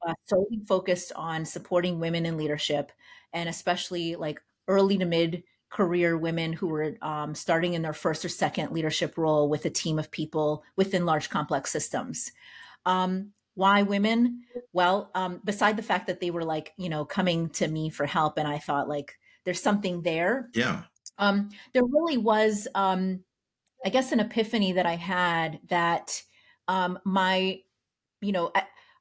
uh, 0.08 0.14
solely 0.26 0.62
focused 0.68 1.12
on 1.16 1.46
supporting 1.46 2.00
women 2.00 2.26
in 2.26 2.38
leadership 2.38 2.92
and 3.34 3.50
especially 3.50 4.16
like 4.16 4.42
early 4.68 4.98
to 4.98 5.06
mid 5.06 5.44
career 5.70 6.18
women 6.18 6.54
who 6.54 6.68
were 6.68 6.96
um, 7.02 7.34
starting 7.34 7.74
in 7.74 7.82
their 7.82 7.94
first 7.94 8.24
or 8.24 8.30
second 8.30 8.72
leadership 8.72 9.18
role 9.18 9.50
with 9.50 9.66
a 9.66 9.70
team 9.70 9.98
of 9.98 10.12
people 10.12 10.64
within 10.76 11.06
large 11.06 11.30
complex 11.30 11.72
systems. 11.72 12.32
Um, 12.86 13.32
why 13.56 13.82
women? 13.82 14.44
Well, 14.72 15.10
um, 15.16 15.42
beside 15.44 15.76
the 15.76 15.84
fact 15.84 16.08
that 16.08 16.20
they 16.20 16.32
were 16.32 16.44
like, 16.44 16.74
you 16.78 16.90
know, 16.90 17.06
coming 17.06 17.50
to 17.52 17.68
me 17.68 17.90
for 17.90 18.06
help, 18.06 18.38
and 18.38 18.48
I 18.48 18.60
thought 18.60 18.88
like, 18.88 19.18
there's 19.46 19.62
something 19.62 20.04
there. 20.04 20.50
Yeah. 20.54 20.84
Um, 21.18 21.50
there 21.74 21.84
really 21.84 22.18
was 22.18 22.68
um, 22.76 23.24
I 23.86 23.90
guess 23.90 24.12
an 24.12 24.20
epiphany 24.20 24.74
that 24.74 24.86
I 24.86 24.96
had 24.96 25.60
that 25.70 26.22
um, 26.68 27.00
my, 27.04 27.60
you 28.22 28.32
know, 28.32 28.52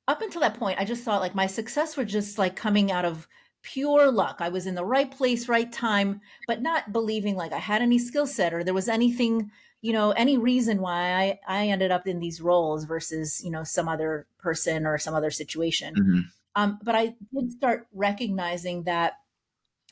up 0.09 0.23
until 0.23 0.41
that 0.41 0.59
point, 0.59 0.81
I 0.81 0.85
just 0.85 1.05
thought 1.05 1.21
like 1.21 1.35
my 1.35 1.47
success 1.47 1.97
was 1.97 2.11
just 2.11 2.39
like 2.39 2.57
coming 2.57 2.91
out 2.91 3.05
of 3.05 3.29
pure 3.63 4.11
luck. 4.11 4.37
I 4.41 4.49
was 4.49 4.67
in 4.67 4.75
the 4.75 4.85
right 4.85 5.11
place, 5.11 5.49
right 5.49 5.71
time, 5.71 6.21
but 6.47 6.63
not 6.63 6.93
believing 6.93 7.37
like 7.37 7.53
I 7.53 7.59
had 7.59 7.83
any 7.83 7.99
skill 7.99 8.27
set 8.27 8.53
or 8.53 8.65
there 8.65 8.75
was 8.75 8.89
anything, 8.89 9.51
you 9.81 9.93
know, 9.93 10.11
any 10.13 10.37
reason 10.37 10.81
why 10.81 11.15
I, 11.15 11.41
I 11.47 11.69
ended 11.69 11.93
up 11.93 12.09
in 12.09 12.19
these 12.19 12.41
roles 12.41 12.85
versus, 12.85 13.41
you 13.45 13.51
know, 13.51 13.63
some 13.63 13.89
other 13.89 14.27
person 14.39 14.87
or 14.87 14.99
some 14.99 15.15
other 15.15 15.31
situation. 15.31 15.95
Mm-hmm. 15.95 16.21
Um, 16.57 16.79
but 16.83 16.95
I 16.95 17.15
did 17.33 17.53
start 17.53 17.87
recognizing 17.93 18.83
that 18.85 19.15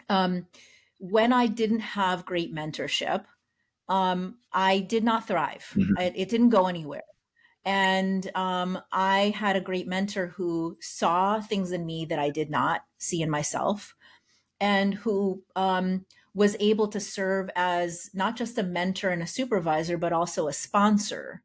um, 0.09 0.47
when 0.99 1.33
I 1.33 1.47
didn't 1.47 1.81
have 1.81 2.27
great 2.27 2.53
mentorship, 2.53 3.25
um, 3.91 4.37
I 4.53 4.79
did 4.79 5.05
not 5.05 5.27
thrive. 5.27 5.67
Mm-hmm. 5.75 5.99
I, 5.99 6.13
it 6.17 6.31
didn't 6.31 6.49
go 6.49 6.67
anywhere. 6.67 7.03
And 7.65 8.31
um, 8.35 8.79
I 8.91 9.35
had 9.37 9.57
a 9.57 9.61
great 9.61 9.87
mentor 9.87 10.29
who 10.29 10.79
saw 10.81 11.43
things 11.43 11.73
in 11.73 11.85
me 11.85 12.07
that 12.07 12.19
I 12.19 12.31
did 12.31 12.51
not 12.51 12.81
see 12.97 13.21
in 13.21 13.29
myself, 13.29 13.95
and 14.59 14.95
who 14.95 15.43
um, 15.57 16.07
was 16.33 16.57
able 16.61 16.89
to 16.89 17.01
serve 17.01 17.51
as 17.57 18.11
not 18.15 18.37
just 18.37 18.57
a 18.57 18.63
mentor 18.63 19.11
and 19.11 19.23
a 19.23 19.27
supervisor, 19.27 19.99
but 19.99 20.13
also 20.13 20.49
a 20.49 20.53
sponsor, 20.53 21.43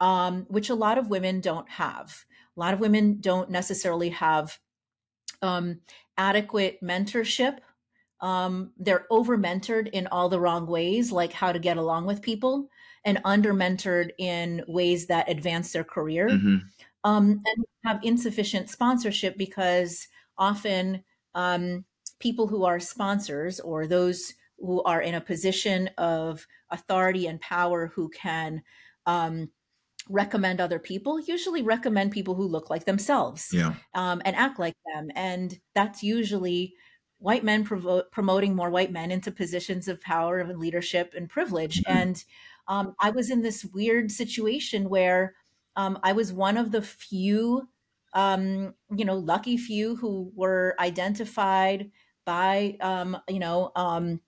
um, 0.00 0.44
which 0.48 0.68
a 0.68 0.74
lot 0.74 0.98
of 0.98 1.08
women 1.08 1.40
don't 1.40 1.70
have. 1.70 2.24
A 2.56 2.60
lot 2.60 2.74
of 2.74 2.80
women 2.80 3.18
don't 3.20 3.50
necessarily 3.50 4.10
have 4.10 4.58
um, 5.40 5.80
adequate 6.18 6.82
mentorship. 6.82 7.58
Um, 8.20 8.72
they're 8.78 9.06
over 9.10 9.36
mentored 9.36 9.88
in 9.88 10.06
all 10.06 10.28
the 10.28 10.40
wrong 10.40 10.66
ways, 10.66 11.12
like 11.12 11.32
how 11.32 11.52
to 11.52 11.58
get 11.58 11.76
along 11.76 12.06
with 12.06 12.22
people, 12.22 12.68
and 13.04 13.20
under 13.24 13.52
mentored 13.52 14.10
in 14.18 14.62
ways 14.66 15.06
that 15.06 15.30
advance 15.30 15.72
their 15.72 15.84
career. 15.84 16.28
Mm-hmm. 16.28 16.56
Um, 17.04 17.40
and 17.46 17.64
have 17.84 18.00
insufficient 18.02 18.68
sponsorship 18.68 19.38
because 19.38 20.08
often 20.36 21.04
um, 21.36 21.84
people 22.18 22.48
who 22.48 22.64
are 22.64 22.80
sponsors 22.80 23.60
or 23.60 23.86
those 23.86 24.34
who 24.58 24.82
are 24.82 25.00
in 25.00 25.14
a 25.14 25.20
position 25.20 25.88
of 25.98 26.46
authority 26.70 27.26
and 27.26 27.40
power 27.40 27.92
who 27.94 28.08
can 28.08 28.62
um, 29.06 29.50
recommend 30.08 30.60
other 30.60 30.78
people 30.78 31.20
usually 31.20 31.62
recommend 31.62 32.12
people 32.12 32.34
who 32.34 32.46
look 32.46 32.70
like 32.70 32.84
themselves 32.84 33.48
yeah. 33.52 33.74
um, 33.94 34.22
and 34.24 34.36
act 34.36 34.58
like 34.58 34.74
them 34.94 35.10
and 35.14 35.58
that's 35.74 36.02
usually 36.02 36.74
white 37.18 37.44
men 37.44 37.64
provo- 37.64 38.02
promoting 38.10 38.54
more 38.54 38.70
white 38.70 38.92
men 38.92 39.10
into 39.10 39.30
positions 39.30 39.88
of 39.88 40.00
power 40.00 40.38
and 40.38 40.58
leadership 40.58 41.12
and 41.16 41.28
privilege 41.28 41.82
mm-hmm. 41.82 41.98
and 41.98 42.24
um, 42.68 42.94
i 43.00 43.10
was 43.10 43.30
in 43.30 43.42
this 43.42 43.64
weird 43.64 44.10
situation 44.10 44.88
where 44.88 45.34
um, 45.76 45.98
i 46.02 46.12
was 46.12 46.32
one 46.32 46.56
of 46.56 46.72
the 46.72 46.82
few 46.82 47.68
um, 48.14 48.74
you 48.96 49.04
know 49.04 49.16
lucky 49.16 49.56
few 49.56 49.96
who 49.96 50.32
were 50.34 50.74
identified 50.78 51.90
by 52.24 52.76
um, 52.80 53.16
you 53.28 53.38
know 53.38 53.72
um, 53.76 54.20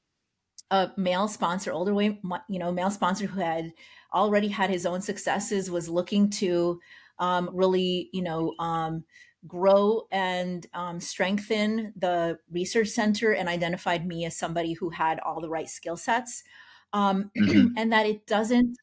a 0.71 0.91
male 0.97 1.29
sponsor 1.29 1.73
older 1.73 1.95
way 1.95 2.21
you 2.49 2.59
know 2.59 2.73
male 2.73 2.91
sponsor 2.91 3.27
who 3.27 3.41
had 3.41 3.73
already 4.13 4.49
had 4.49 4.71
his 4.71 4.87
own 4.87 5.01
successes, 5.01 5.71
was 5.71 5.89
looking 5.89 6.31
to 6.31 6.81
um, 7.19 7.51
really, 7.53 8.09
you 8.13 8.23
know, 8.23 8.55
um, 8.59 9.05
grow 9.47 10.07
and 10.11 10.67
um, 10.75 11.01
strengthen 11.01 11.93
the 11.97 12.39
research 12.51 12.89
center 12.89 13.33
and 13.33 13.49
identified 13.49 14.07
me 14.07 14.25
as 14.25 14.37
somebody 14.37 14.73
who 14.73 14.91
had 14.91 15.21
all 15.21 15.41
the 15.41 15.49
right 15.49 15.69
skill 15.69 15.97
sets. 15.97 16.43
Um, 16.93 17.31
mm-hmm. 17.39 17.69
and 17.77 17.93
that 17.93 18.07
it 18.07 18.27
doesn't 18.27 18.77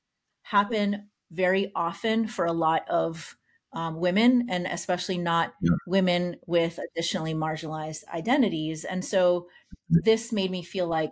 happen 0.43 1.09
very 1.31 1.71
often 1.75 2.27
for 2.27 2.45
a 2.45 2.53
lot 2.53 2.88
of 2.89 3.35
um, 3.74 4.00
women, 4.00 4.47
and 4.50 4.67
especially 4.67 5.17
not 5.17 5.53
yeah. 5.62 5.71
women 5.85 6.38
with 6.47 6.79
additionally 6.79 7.33
marginalized 7.33 8.07
identities. 8.13 8.85
And 8.85 9.03
so 9.03 9.47
this 9.89 10.31
made 10.31 10.50
me 10.50 10.63
feel 10.63 10.88
like 10.88 11.12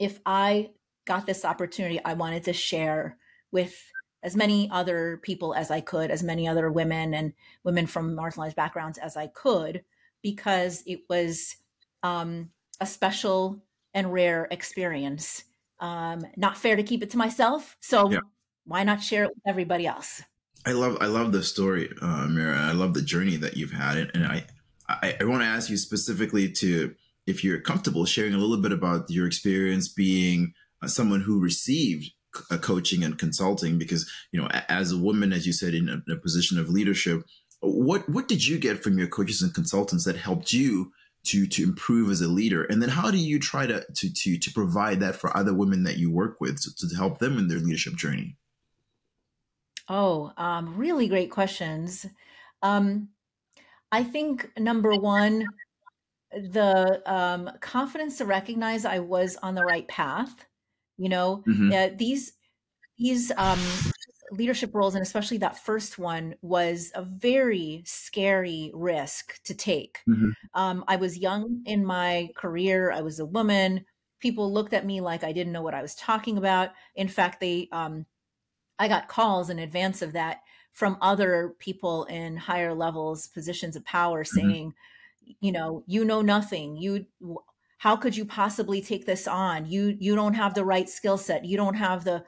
if 0.00 0.18
I 0.26 0.70
got 1.06 1.26
this 1.26 1.44
opportunity, 1.44 2.00
I 2.04 2.14
wanted 2.14 2.44
to 2.44 2.52
share 2.52 3.18
with 3.52 3.80
as 4.22 4.36
many 4.36 4.68
other 4.70 5.20
people 5.22 5.54
as 5.54 5.70
I 5.70 5.80
could, 5.80 6.10
as 6.10 6.22
many 6.22 6.48
other 6.48 6.70
women 6.70 7.14
and 7.14 7.32
women 7.64 7.86
from 7.86 8.16
marginalized 8.16 8.56
backgrounds 8.56 8.98
as 8.98 9.16
I 9.16 9.28
could, 9.28 9.84
because 10.22 10.82
it 10.86 11.02
was 11.08 11.56
um, 12.02 12.50
a 12.80 12.86
special 12.86 13.62
and 13.94 14.12
rare 14.12 14.48
experience. 14.50 15.44
Um, 15.80 16.26
not 16.36 16.56
fair 16.56 16.76
to 16.76 16.82
keep 16.82 17.02
it 17.02 17.10
to 17.10 17.18
myself, 17.18 17.76
so 17.80 18.10
yeah. 18.10 18.18
why 18.64 18.82
not 18.82 19.02
share 19.02 19.24
it 19.24 19.30
with 19.30 19.42
everybody 19.46 19.86
else? 19.86 20.22
I 20.66 20.72
love 20.72 20.98
I 21.00 21.06
love 21.06 21.30
the 21.32 21.42
story, 21.42 21.88
uh, 22.02 22.26
Mira. 22.26 22.58
I 22.58 22.72
love 22.72 22.94
the 22.94 23.02
journey 23.02 23.36
that 23.36 23.56
you've 23.56 23.70
had, 23.70 24.10
and 24.12 24.26
I 24.26 24.44
I, 24.88 25.16
I 25.20 25.24
want 25.24 25.42
to 25.42 25.46
ask 25.46 25.70
you 25.70 25.76
specifically 25.76 26.50
to 26.52 26.94
if 27.26 27.44
you're 27.44 27.60
comfortable 27.60 28.06
sharing 28.06 28.34
a 28.34 28.38
little 28.38 28.60
bit 28.60 28.72
about 28.72 29.08
your 29.10 29.26
experience 29.26 29.86
being 29.86 30.54
uh, 30.82 30.88
someone 30.88 31.20
who 31.20 31.40
received 31.40 32.12
coaching 32.58 33.04
and 33.04 33.18
consulting 33.18 33.78
because 33.78 34.10
you 34.32 34.40
know 34.40 34.48
as 34.68 34.92
a 34.92 34.98
woman 34.98 35.32
as 35.32 35.46
you 35.46 35.52
said 35.52 35.74
in 35.74 35.88
a, 35.88 36.12
a, 36.12 36.16
position 36.16 36.58
of 36.58 36.68
leadership 36.68 37.22
what 37.60 38.08
what 38.08 38.28
did 38.28 38.46
you 38.46 38.58
get 38.58 38.82
from 38.82 38.98
your 38.98 39.08
coaches 39.08 39.42
and 39.42 39.54
consultants 39.54 40.04
that 40.04 40.16
helped 40.16 40.52
you 40.52 40.92
to 41.24 41.46
to 41.46 41.62
improve 41.62 42.10
as 42.10 42.20
a 42.20 42.28
leader? 42.28 42.64
And 42.64 42.82
then 42.82 42.88
how 42.88 43.10
do 43.10 43.18
you 43.18 43.38
try 43.38 43.66
to 43.66 43.84
to 43.94 44.12
to, 44.12 44.38
to 44.38 44.52
provide 44.52 45.00
that 45.00 45.16
for 45.16 45.36
other 45.36 45.54
women 45.54 45.84
that 45.84 45.98
you 45.98 46.10
work 46.10 46.40
with 46.40 46.60
to, 46.62 46.88
to 46.88 46.96
help 46.96 47.18
them 47.18 47.38
in 47.38 47.48
their 47.48 47.58
leadership 47.58 47.94
journey? 47.94 48.36
Oh 49.88 50.32
um, 50.36 50.76
really 50.76 51.08
great 51.08 51.30
questions. 51.30 52.06
Um, 52.62 53.08
i 53.90 54.02
think 54.02 54.50
number 54.58 54.94
one 54.94 55.46
the 56.30 57.00
um, 57.06 57.50
confidence 57.60 58.18
to 58.18 58.26
recognize 58.26 58.84
i 58.84 58.98
was 58.98 59.36
on 59.42 59.54
the 59.54 59.64
right 59.64 59.88
path 59.88 60.44
you 60.98 61.08
know 61.08 61.42
mm-hmm. 61.46 61.72
uh, 61.72 61.96
these 61.96 62.32
these 62.98 63.32
um, 63.36 63.60
leadership 64.32 64.74
roles 64.74 64.94
and 64.94 65.02
especially 65.02 65.38
that 65.38 65.64
first 65.64 65.98
one 65.98 66.34
was 66.42 66.90
a 66.94 67.02
very 67.02 67.82
scary 67.86 68.70
risk 68.74 69.42
to 69.44 69.54
take 69.54 70.00
mm-hmm. 70.08 70.30
um, 70.54 70.84
i 70.88 70.96
was 70.96 71.18
young 71.18 71.62
in 71.64 71.84
my 71.84 72.28
career 72.36 72.92
i 72.92 73.00
was 73.00 73.20
a 73.20 73.26
woman 73.26 73.84
people 74.20 74.52
looked 74.52 74.74
at 74.74 74.84
me 74.84 75.00
like 75.00 75.24
i 75.24 75.32
didn't 75.32 75.52
know 75.52 75.62
what 75.62 75.74
i 75.74 75.82
was 75.82 75.94
talking 75.94 76.36
about 76.36 76.70
in 76.94 77.08
fact 77.08 77.40
they 77.40 77.68
um, 77.72 78.04
i 78.78 78.88
got 78.88 79.08
calls 79.08 79.48
in 79.48 79.58
advance 79.58 80.02
of 80.02 80.12
that 80.12 80.40
from 80.72 80.98
other 81.00 81.54
people 81.58 82.04
in 82.04 82.36
higher 82.36 82.74
levels 82.74 83.28
positions 83.28 83.76
of 83.76 83.84
power 83.84 84.24
mm-hmm. 84.24 84.38
saying 84.38 84.74
you 85.40 85.52
know 85.52 85.82
you 85.86 86.04
know 86.04 86.20
nothing 86.20 86.76
you 86.76 87.06
how 87.78 87.96
could 87.96 88.16
you 88.16 88.24
possibly 88.24 88.82
take 88.82 89.06
this 89.06 89.26
on? 89.26 89.66
You 89.66 89.96
you 89.98 90.14
don't 90.14 90.34
have 90.34 90.54
the 90.54 90.64
right 90.64 90.88
skill 90.88 91.16
set. 91.16 91.44
You 91.44 91.56
don't 91.56 91.74
have 91.74 92.04
the 92.04 92.24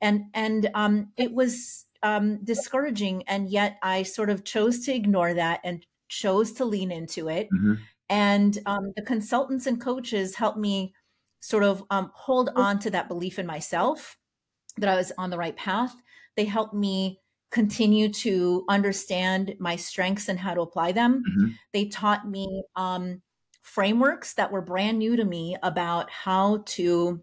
and 0.00 0.24
and 0.34 0.70
um 0.74 1.08
it 1.16 1.32
was 1.32 1.86
um 2.02 2.44
discouraging 2.44 3.22
and 3.28 3.48
yet 3.48 3.78
i 3.82 4.02
sort 4.02 4.28
of 4.28 4.44
chose 4.44 4.80
to 4.84 4.92
ignore 4.92 5.32
that 5.34 5.60
and 5.64 5.86
chose 6.08 6.52
to 6.52 6.64
lean 6.64 6.90
into 6.90 7.28
it. 7.28 7.48
Mm-hmm. 7.54 7.74
and 8.10 8.58
um, 8.66 8.92
the 8.96 9.02
consultants 9.02 9.66
and 9.66 9.80
coaches 9.80 10.34
helped 10.34 10.58
me 10.58 10.94
sort 11.40 11.64
of 11.64 11.82
um, 11.90 12.10
hold 12.14 12.50
on 12.54 12.78
to 12.80 12.90
that 12.90 13.08
belief 13.08 13.38
in 13.38 13.46
myself 13.46 14.18
that 14.76 14.90
i 14.90 14.96
was 14.96 15.12
on 15.16 15.30
the 15.30 15.38
right 15.38 15.56
path. 15.56 15.94
They 16.36 16.44
helped 16.44 16.74
me 16.74 17.20
continue 17.50 18.08
to 18.08 18.64
understand 18.68 19.54
my 19.58 19.76
strengths 19.76 20.28
and 20.28 20.38
how 20.38 20.54
to 20.54 20.62
apply 20.62 20.92
them. 20.92 21.22
Mm-hmm. 21.22 21.50
they 21.72 21.86
taught 21.86 22.28
me 22.28 22.62
um, 22.76 23.22
frameworks 23.62 24.34
that 24.34 24.52
were 24.52 24.60
brand 24.60 24.98
new 24.98 25.16
to 25.16 25.24
me 25.24 25.56
about 25.62 26.10
how 26.10 26.62
to 26.66 27.20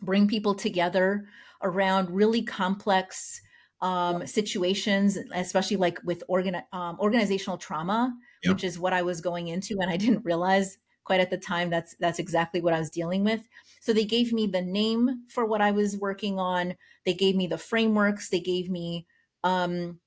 bring 0.00 0.28
people 0.28 0.54
together 0.54 1.26
around 1.62 2.10
really 2.10 2.42
complex 2.42 3.40
um, 3.80 4.26
situations, 4.26 5.18
especially 5.34 5.76
like 5.76 5.98
with 6.04 6.22
organ- 6.28 6.62
um, 6.72 6.96
organizational 7.00 7.58
trauma, 7.58 8.14
yep. 8.44 8.54
which 8.54 8.64
is 8.64 8.78
what 8.78 8.92
I 8.92 9.02
was 9.02 9.20
going 9.20 9.48
into, 9.48 9.78
and 9.80 9.90
I 9.90 9.96
didn't 9.96 10.24
realize 10.24 10.78
quite 11.04 11.20
at 11.20 11.30
the 11.30 11.38
time 11.38 11.68
that's 11.68 11.96
that's 11.96 12.20
exactly 12.20 12.60
what 12.60 12.72
I 12.72 12.78
was 12.78 12.90
dealing 12.90 13.24
with. 13.24 13.40
So 13.80 13.92
they 13.92 14.04
gave 14.04 14.32
me 14.32 14.46
the 14.46 14.62
name 14.62 15.24
for 15.28 15.44
what 15.44 15.60
I 15.60 15.72
was 15.72 15.96
working 15.96 16.38
on. 16.38 16.76
They 17.04 17.14
gave 17.14 17.34
me 17.34 17.48
the 17.48 17.58
frameworks. 17.58 18.28
They 18.28 18.38
gave 18.38 18.70
me 18.70 19.06
um, 19.42 19.98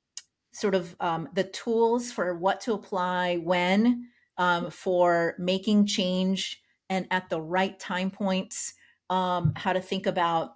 sort 0.53 0.75
of 0.75 0.95
um, 1.01 1.27
the 1.34 1.43
tools 1.43 2.12
for 2.12 2.34
what 2.38 2.62
to 2.62 2.74
apply 2.74 3.38
when 3.38 4.07
um, 4.38 4.70
for 4.70 5.36
making 5.39 5.86
change 5.86 6.62
and 6.89 7.08
at 7.12 7.30
the 7.30 7.42
right 7.42 7.80
time 7.80 8.12
points, 8.12 8.74
um, 9.10 9.54
how 9.56 9.74
to 9.74 9.82
think 9.82 10.06
about 10.06 10.51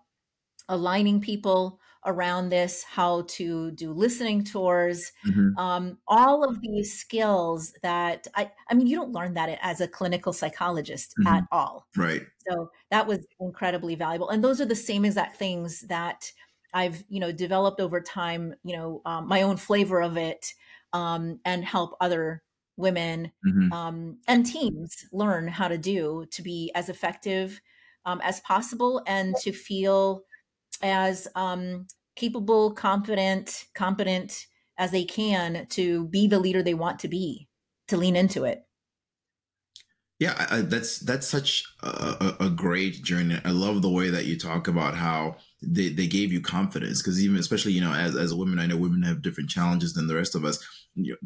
aligning 0.67 1.19
people 1.19 1.79
around 2.05 2.49
this, 2.49 2.83
how 2.83 3.23
to 3.27 3.71
do 3.71 3.91
listening 3.91 4.43
tours, 4.43 5.11
mm-hmm. 5.27 5.57
um, 5.57 5.97
all 6.07 6.47
of 6.47 6.61
these 6.61 6.97
skills 6.97 7.73
that 7.83 8.25
I, 8.35 8.51
I 8.69 8.73
mean, 8.73 8.87
you 8.87 8.95
don't 8.95 9.11
learn 9.11 9.33
that 9.33 9.59
as 9.61 9.81
a 9.81 9.87
clinical 9.87 10.31
psychologist 10.31 11.13
mm-hmm. 11.19 11.27
at 11.27 11.43
all. 11.51 11.87
Right. 11.97 12.21
So 12.47 12.71
that 12.89 13.05
was 13.05 13.25
incredibly 13.39 13.95
valuable. 13.95 14.29
And 14.29 14.43
those 14.43 14.61
are 14.61 14.65
the 14.65 14.75
same 14.75 15.03
exact 15.03 15.37
things 15.37 15.81
that 15.89 16.31
I've, 16.73 17.03
you 17.09 17.19
know, 17.19 17.31
developed 17.31 17.81
over 17.81 17.99
time, 17.99 18.55
you 18.63 18.77
know, 18.77 19.01
um, 19.05 19.27
my 19.27 19.41
own 19.41 19.57
flavor 19.57 20.01
of 20.01 20.17
it 20.17 20.53
um, 20.93 21.39
and 21.43 21.65
help 21.65 21.97
other 21.99 22.43
women 22.79 23.31
mm-hmm. 23.45 23.71
um, 23.71 24.17
and 24.27 24.45
teams 24.45 25.05
learn 25.11 25.47
how 25.47 25.67
to 25.67 25.77
do 25.77 26.25
to 26.31 26.41
be 26.41 26.71
as 26.73 26.89
effective 26.89 27.61
um, 28.05 28.21
as 28.23 28.39
possible 28.41 29.03
and 29.05 29.35
to 29.41 29.51
feel 29.51 30.23
as 30.81 31.27
um, 31.35 31.85
capable, 32.15 32.71
confident, 32.71 33.65
competent 33.75 34.47
as 34.77 34.91
they 34.91 35.03
can 35.03 35.67
to 35.69 36.07
be 36.07 36.27
the 36.27 36.39
leader 36.39 36.63
they 36.63 36.73
want 36.73 36.99
to 36.99 37.07
be, 37.07 37.47
to 37.87 37.97
lean 37.97 38.15
into 38.15 38.45
it. 38.45 38.63
Yeah, 40.19 40.47
I, 40.49 40.61
that's 40.61 40.99
that's 40.99 41.25
such 41.25 41.63
a, 41.81 42.35
a, 42.41 42.49
great 42.49 43.05
journey. 43.05 43.39
I 43.45 43.51
love 43.51 43.81
the 43.81 43.89
way 43.89 44.09
that 44.09 44.25
you 44.25 44.37
talk 44.37 44.67
about 44.67 44.93
how 44.93 45.37
they, 45.61 45.87
they 45.87 46.07
gave 46.07 46.33
you 46.33 46.41
confidence 46.41 47.01
because 47.01 47.23
even 47.23 47.37
especially 47.37 47.71
you 47.71 47.79
know 47.79 47.93
as, 47.93 48.17
as 48.17 48.33
a 48.33 48.35
woman, 48.35 48.59
I 48.59 48.65
know 48.65 48.75
women 48.75 49.03
have 49.03 49.21
different 49.21 49.49
challenges 49.49 49.93
than 49.93 50.07
the 50.07 50.15
rest 50.15 50.35
of 50.35 50.43
us. 50.43 50.59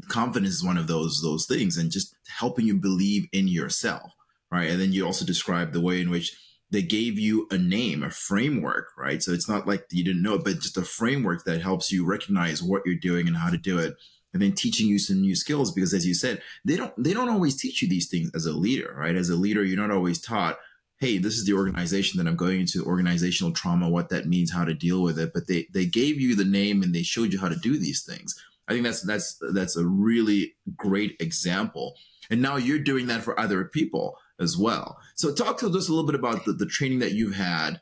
Confidence 0.08 0.56
is 0.56 0.64
one 0.64 0.78
of 0.78 0.88
those 0.88 1.22
those 1.22 1.46
things, 1.46 1.78
and 1.78 1.92
just 1.92 2.16
helping 2.28 2.66
you 2.66 2.76
believe 2.76 3.28
in 3.32 3.48
yourself, 3.48 4.12
right? 4.52 4.70
And 4.70 4.80
then 4.80 4.94
you 4.94 5.06
also 5.06 5.26
describe 5.26 5.74
the 5.74 5.82
way 5.82 6.02
in 6.02 6.10
which 6.10 6.38
they 6.70 6.82
gave 6.82 7.20
you 7.20 7.48
a 7.52 7.58
name, 7.58 8.04
a 8.04 8.10
framework, 8.10 8.90
right? 8.98 9.22
So 9.22 9.32
it's 9.32 9.48
not 9.48 9.68
like 9.68 9.86
you 9.92 10.04
didn't 10.04 10.24
know 10.24 10.36
it, 10.36 10.44
but 10.44 10.60
just 10.60 10.78
a 10.78 10.84
framework 10.84 11.46
that 11.46 11.62
helps 11.62 11.92
you 11.92 12.06
recognize 12.06 12.64
what 12.64 12.82
you're 12.86 12.96
doing 12.96 13.28
and 13.28 13.38
how 13.38 13.50
to 13.50 13.58
do 13.58 13.78
it 13.78 13.96
and 14.34 14.42
then 14.42 14.54
teaching 14.54 14.88
you 14.88 15.00
some 15.00 15.22
new 15.22 15.36
skills 15.36 15.72
because 15.72 15.94
as 15.94 16.06
you 16.06 16.14
said 16.14 16.42
they 16.66 16.76
don't 16.76 16.92
they 17.02 17.14
don't 17.14 17.30
always 17.30 17.56
teach 17.56 17.82
you 17.82 17.88
these 17.88 18.08
things 18.08 18.32
as 18.36 18.46
a 18.46 18.52
leader 18.52 18.94
right 18.98 19.16
as 19.16 19.30
a 19.30 19.36
leader 19.36 19.64
you're 19.64 19.80
not 19.80 19.92
always 19.92 20.20
taught 20.20 20.58
hey 21.00 21.18
this 21.18 21.36
is 21.36 21.46
the 21.46 21.54
organization 21.54 22.18
that 22.18 22.28
i'm 22.28 22.36
going 22.36 22.62
into 22.62 22.84
organizational 22.86 23.54
trauma 23.54 23.88
what 23.88 24.10
that 24.10 24.28
means 24.28 24.52
how 24.52 24.66
to 24.66 24.74
deal 24.74 25.02
with 25.02 25.20
it 25.20 25.32
but 25.34 25.48
they 25.48 25.68
they 25.74 25.86
gave 25.86 26.20
you 26.20 26.36
the 26.36 26.46
name 26.46 26.82
and 26.82 26.94
they 26.94 27.04
showed 27.04 27.32
you 27.32 27.40
how 27.40 27.50
to 27.50 27.56
do 27.58 27.78
these 27.78 28.04
things 28.04 28.36
i 28.68 28.74
think 28.74 28.84
that's 28.84 29.02
that's 29.02 29.40
that's 29.54 29.76
a 29.78 29.86
really 29.86 30.56
great 30.76 31.16
example. 31.20 31.96
And 32.30 32.42
now 32.42 32.56
you're 32.56 32.80
doing 32.80 33.08
that 33.08 33.22
for 33.22 33.40
other 33.40 33.66
people 33.66 34.18
as 34.40 34.58
well. 34.58 34.98
So 35.16 35.34
talk 35.34 35.60
to 35.60 35.68
us 35.68 35.90
a 35.90 35.92
little 35.92 36.06
bit 36.06 36.16
about 36.16 36.46
the, 36.46 36.54
the 36.54 36.66
training 36.66 37.00
that 37.00 37.12
you've 37.12 37.36
had 37.36 37.82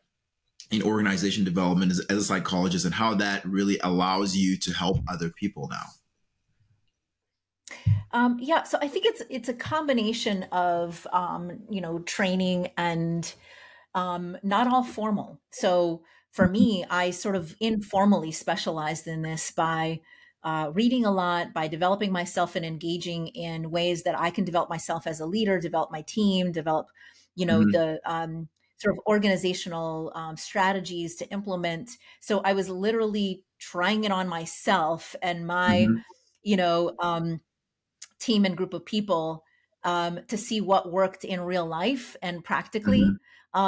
in 0.72 0.82
organization 0.82 1.44
development 1.44 1.92
as, 1.92 2.00
as 2.10 2.18
a 2.18 2.24
psychologist 2.24 2.86
and 2.86 2.94
how 2.94 3.14
that 3.16 3.46
really 3.46 3.80
allows 3.84 4.36
you 4.36 4.58
to 4.58 4.74
help 4.74 4.98
other 5.08 5.30
people 5.30 5.70
now. 5.70 5.86
Um, 8.14 8.38
yeah, 8.42 8.64
so 8.64 8.78
I 8.82 8.88
think 8.90 9.06
it's 9.06 9.22
it's 9.30 9.48
a 9.48 9.54
combination 9.54 10.44
of 10.52 11.08
um, 11.14 11.62
you 11.70 11.80
know 11.80 12.00
training 12.00 12.70
and 12.78 13.32
um, 13.96 14.38
not 14.44 14.68
all 14.68 14.84
formal. 14.84 15.40
So 15.52 16.04
for 16.32 16.48
me, 16.48 16.86
I 16.90 17.12
sort 17.12 17.36
of 17.36 17.56
informally 17.62 18.32
specialized 18.32 19.08
in 19.08 19.22
this 19.22 19.52
by 19.52 20.02
uh, 20.44 20.72
reading 20.74 21.06
a 21.06 21.12
lot, 21.12 21.54
by 21.54 21.68
developing 21.68 22.12
myself 22.12 22.56
and 22.56 22.66
engaging 22.66 23.28
in 23.28 23.72
ways 23.72 24.04
that 24.04 24.20
I 24.20 24.32
can 24.32 24.44
develop 24.44 24.70
myself 24.70 25.06
as 25.06 25.20
a 25.20 25.26
leader, 25.26 25.60
develop 25.60 25.92
my 25.92 26.02
team, 26.04 26.52
develop 26.52 26.88
you 27.36 27.46
know 27.46 27.60
mm-hmm. 27.60 27.72
the 27.72 28.02
um, 28.06 28.50
sort 28.78 28.96
of 28.98 29.04
organizational 29.06 30.12
um, 30.16 30.36
strategies 30.38 31.16
to 31.18 31.30
implement. 31.30 31.92
So 32.20 32.42
I 32.44 32.54
was 32.54 32.70
literally 32.70 33.44
trying 33.60 34.04
it 34.04 34.12
on 34.12 34.28
myself 34.28 35.16
and 35.22 35.46
my 35.46 35.86
mm-hmm. 35.88 36.00
you 36.44 36.58
know 36.58 36.96
um, 37.00 37.42
team 38.20 38.46
and 38.46 38.58
group 38.58 38.74
of 38.74 38.86
people 38.86 39.44
um, 39.84 40.20
to 40.28 40.38
see 40.38 40.62
what 40.62 40.92
worked 40.92 41.24
in 41.24 41.42
real 41.42 41.66
life 41.66 42.16
and 42.22 42.44
practically. 42.44 43.02
Mm-hmm. 43.02 43.60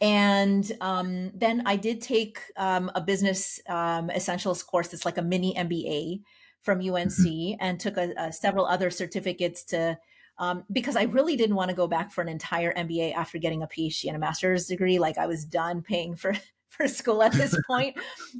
And 0.00 0.70
um, 0.80 1.30
then 1.34 1.62
I 1.64 1.76
did 1.76 2.02
take 2.02 2.40
um, 2.56 2.90
a 2.94 3.00
business 3.00 3.60
um, 3.68 4.10
essentials 4.10 4.62
course. 4.62 4.92
It's 4.92 5.06
like 5.06 5.18
a 5.18 5.22
mini 5.22 5.54
MBA 5.54 6.20
from 6.60 6.80
UNC, 6.80 7.10
mm-hmm. 7.10 7.56
and 7.60 7.80
took 7.80 7.96
a, 7.96 8.12
a, 8.18 8.32
several 8.32 8.66
other 8.66 8.90
certificates 8.90 9.64
to 9.64 9.96
um, 10.38 10.64
because 10.70 10.96
I 10.96 11.04
really 11.04 11.36
didn't 11.36 11.56
want 11.56 11.70
to 11.70 11.76
go 11.76 11.86
back 11.86 12.12
for 12.12 12.20
an 12.20 12.28
entire 12.28 12.74
MBA 12.74 13.14
after 13.14 13.38
getting 13.38 13.62
a 13.62 13.66
PhD 13.66 14.06
and 14.08 14.16
a 14.16 14.18
master's 14.18 14.66
degree. 14.66 14.98
Like 14.98 15.16
I 15.16 15.26
was 15.26 15.44
done 15.44 15.82
paying 15.82 16.14
for 16.16 16.34
for 16.68 16.88
school 16.88 17.22
at 17.22 17.32
this 17.32 17.56
point, 17.66 17.96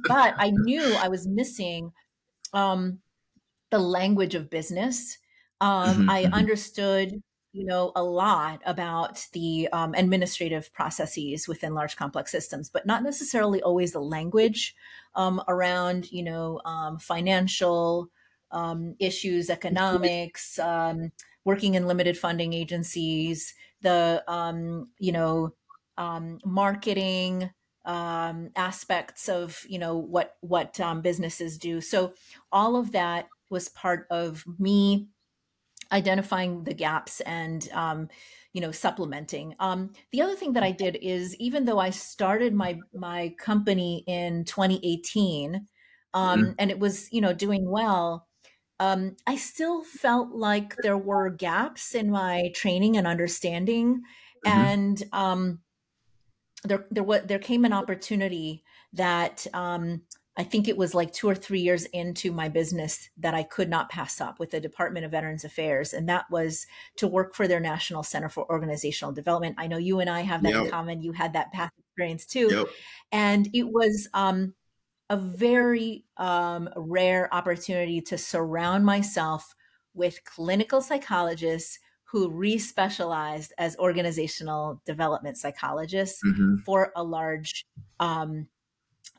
but 0.07 0.35
I 0.37 0.51
knew 0.51 0.93
I 0.93 1.07
was 1.07 1.27
missing 1.27 1.91
um, 2.53 2.99
the 3.71 3.79
language 3.79 4.35
of 4.35 4.49
business. 4.49 5.17
Um, 5.59 5.87
mm-hmm, 5.87 6.09
I 6.09 6.23
mm-hmm. 6.25 6.33
understood, 6.33 7.23
you 7.53 7.65
know, 7.65 7.91
a 7.95 8.03
lot 8.03 8.61
about 8.65 9.25
the 9.33 9.67
um, 9.73 9.93
administrative 9.95 10.71
processes 10.73 11.47
within 11.47 11.73
large 11.73 11.95
complex 11.95 12.31
systems, 12.31 12.69
but 12.69 12.85
not 12.85 13.03
necessarily 13.03 13.61
always 13.61 13.93
the 13.93 13.99
language 13.99 14.75
um, 15.15 15.41
around, 15.47 16.11
you 16.11 16.23
know, 16.23 16.61
um, 16.65 16.99
financial 16.99 18.09
um, 18.51 18.95
issues, 18.99 19.49
economics, 19.49 20.59
um, 20.59 21.11
working 21.45 21.73
in 21.75 21.87
limited 21.87 22.17
funding 22.17 22.53
agencies, 22.53 23.53
the, 23.81 24.23
you 24.99 25.11
know, 25.11 25.53
marketing 26.45 27.49
aspects 27.85 29.29
of, 29.29 29.65
you 29.67 29.79
know, 29.79 29.97
what 29.97 30.35
what 30.41 30.77
businesses 31.01 31.57
do. 31.57 31.81
So 31.81 32.13
all 32.51 32.75
of 32.75 32.91
that 32.91 33.27
was 33.49 33.69
part 33.69 34.05
of 34.11 34.43
me 34.59 35.07
identifying 35.91 36.63
the 36.63 36.73
gaps 36.73 37.21
and 37.21 37.69
um, 37.73 38.07
you 38.53 38.61
know 38.61 38.71
supplementing 38.71 39.55
um, 39.59 39.91
the 40.11 40.21
other 40.21 40.35
thing 40.35 40.53
that 40.53 40.63
i 40.63 40.71
did 40.71 40.97
is 41.01 41.35
even 41.35 41.65
though 41.65 41.79
i 41.79 41.89
started 41.89 42.53
my 42.53 42.77
my 42.93 43.33
company 43.37 44.03
in 44.07 44.43
2018 44.45 45.67
um, 46.13 46.39
mm-hmm. 46.39 46.51
and 46.59 46.71
it 46.71 46.79
was 46.79 47.11
you 47.11 47.21
know 47.21 47.33
doing 47.33 47.69
well 47.69 48.27
um, 48.79 49.15
i 49.27 49.35
still 49.35 49.83
felt 49.83 50.31
like 50.31 50.75
there 50.81 50.97
were 50.97 51.29
gaps 51.29 51.95
in 51.95 52.09
my 52.09 52.51
training 52.55 52.97
and 52.97 53.05
understanding 53.05 54.01
mm-hmm. 54.45 54.57
and 54.59 55.03
um, 55.13 55.59
there 56.63 56.85
there 56.91 57.03
was 57.03 57.21
there 57.25 57.39
came 57.39 57.65
an 57.65 57.73
opportunity 57.73 58.63
that 58.93 59.45
um, 59.53 60.01
I 60.37 60.43
think 60.43 60.67
it 60.67 60.77
was 60.77 60.93
like 60.93 61.11
two 61.11 61.27
or 61.27 61.33
three 61.33 61.61
years 61.61 61.85
into 61.85 62.31
my 62.31 62.47
business 62.47 63.09
that 63.17 63.33
I 63.33 63.41
could 63.41 63.69
not 63.69 63.89
pass 63.89 64.21
up 64.21 64.39
with 64.39 64.51
the 64.51 64.59
Department 64.59 65.03
of 65.03 65.11
Veterans 65.11 65.43
Affairs. 65.43 65.93
And 65.93 66.07
that 66.09 66.25
was 66.29 66.67
to 66.97 67.07
work 67.07 67.33
for 67.33 67.47
their 67.47 67.59
National 67.59 68.03
Center 68.03 68.29
for 68.29 68.49
Organizational 68.51 69.11
Development. 69.11 69.55
I 69.57 69.65
know 69.65 69.77
you 69.77 69.99
and 69.99 70.09
I 70.09 70.21
have 70.21 70.43
that 70.43 70.53
yep. 70.53 70.65
in 70.65 70.69
common. 70.69 71.01
You 71.01 71.11
had 71.11 71.33
that 71.33 71.51
past 71.53 71.73
experience 71.79 72.27
too. 72.27 72.49
Yep. 72.51 72.67
And 73.11 73.49
it 73.51 73.67
was 73.67 74.07
um, 74.13 74.53
a 75.09 75.17
very 75.17 76.05
um, 76.17 76.69
rare 76.75 77.33
opportunity 77.33 77.99
to 78.01 78.17
surround 78.17 78.85
myself 78.85 79.55
with 79.95 80.23
clinical 80.23 80.81
psychologists 80.81 81.79
who 82.03 82.29
respecialized 82.29 83.53
as 83.57 83.75
organizational 83.77 84.81
development 84.85 85.37
psychologists 85.37 86.21
mm-hmm. 86.23 86.57
for 86.57 86.91
a 86.95 87.03
large 87.03 87.65
um, 87.99 88.47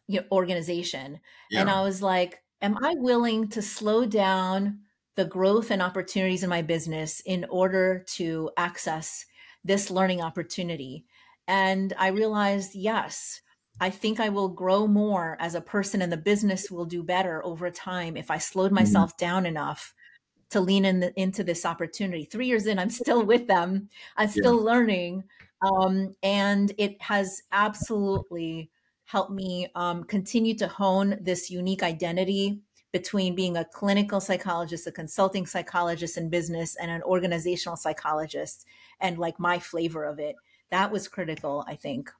you 0.07 0.21
know, 0.21 0.27
organization. 0.33 1.21
Yeah. 1.51 1.61
And 1.61 1.71
I 1.71 1.83
was 1.83 2.03
like, 2.03 2.43
am 2.63 2.77
I 2.83 2.95
willing 2.95 3.49
to 3.49 3.63
slow 3.63 4.07
down 4.07 4.81
the 5.17 5.25
growth 5.25 5.71
and 5.71 5.83
opportunities 5.83 6.43
in 6.43 6.51
my 6.51 6.63
business 6.63 7.21
in 7.27 7.47
order 7.51 8.05
to 8.15 8.51
access 8.57 9.25
this 9.65 9.91
learning 9.91 10.21
opportunity? 10.21 11.05
And 11.47 11.93
I 11.99 12.09
realized, 12.09 12.75
yes, 12.75 13.41
I 13.81 13.91
think 13.91 14.21
I 14.21 14.29
will 14.29 14.49
grow 14.49 14.87
more 14.87 15.37
as 15.41 15.55
a 15.55 15.61
person 15.61 16.03
and 16.03 16.13
the 16.13 16.17
business 16.17 16.71
will 16.71 16.85
do 16.85 17.03
better 17.03 17.45
over 17.45 17.71
time 17.71 18.17
if 18.17 18.31
I 18.31 18.39
slowed 18.39 18.69
mm-hmm. 18.69 18.77
myself 18.77 19.11
mm-hmm. 19.11 19.27
down 19.27 19.47
enough 19.47 19.95
to 20.51 20.61
lean 20.61 20.85
in 20.85 21.01
the, 21.01 21.21
into 21.21 21.45
this 21.45 21.65
opportunity. 21.65 22.25
Three 22.25 22.47
years 22.47 22.67
in, 22.67 22.79
I'm 22.79 22.91
still 22.91 23.23
with 23.27 23.47
them. 23.47 23.89
I'm 24.17 24.29
still 24.29 24.57
yeah. 24.57 24.65
learning. 24.65 25.25
Um, 25.63 26.15
and 26.23 26.73
it 26.79 27.01
has 27.03 27.43
absolutely 27.53 28.71
helped 29.09 29.33
me 29.33 29.67
um, 29.75 30.05
continue 30.05 30.55
to 30.55 30.69
hone 30.69 31.17
this 31.23 31.51
unique 31.51 31.83
identity 31.83 32.61
between 32.93 33.35
being 33.35 33.57
a 33.57 33.65
clinical 33.65 34.21
psychologist, 34.21 34.87
a 34.87 34.93
consulting 34.93 35.47
psychologist 35.47 36.19
in 36.19 36.29
business, 36.29 36.77
and 36.77 36.91
an 36.91 37.03
organizational 37.03 37.77
psychologist, 37.77 38.67
and 39.01 39.17
like 39.17 39.41
my 39.41 39.59
flavor 39.59 40.05
of 40.05 40.19
it. 40.19 40.37
That 40.71 40.93
was 40.93 41.09
critical, 41.09 41.65
I 41.67 41.75
think. 41.75 42.11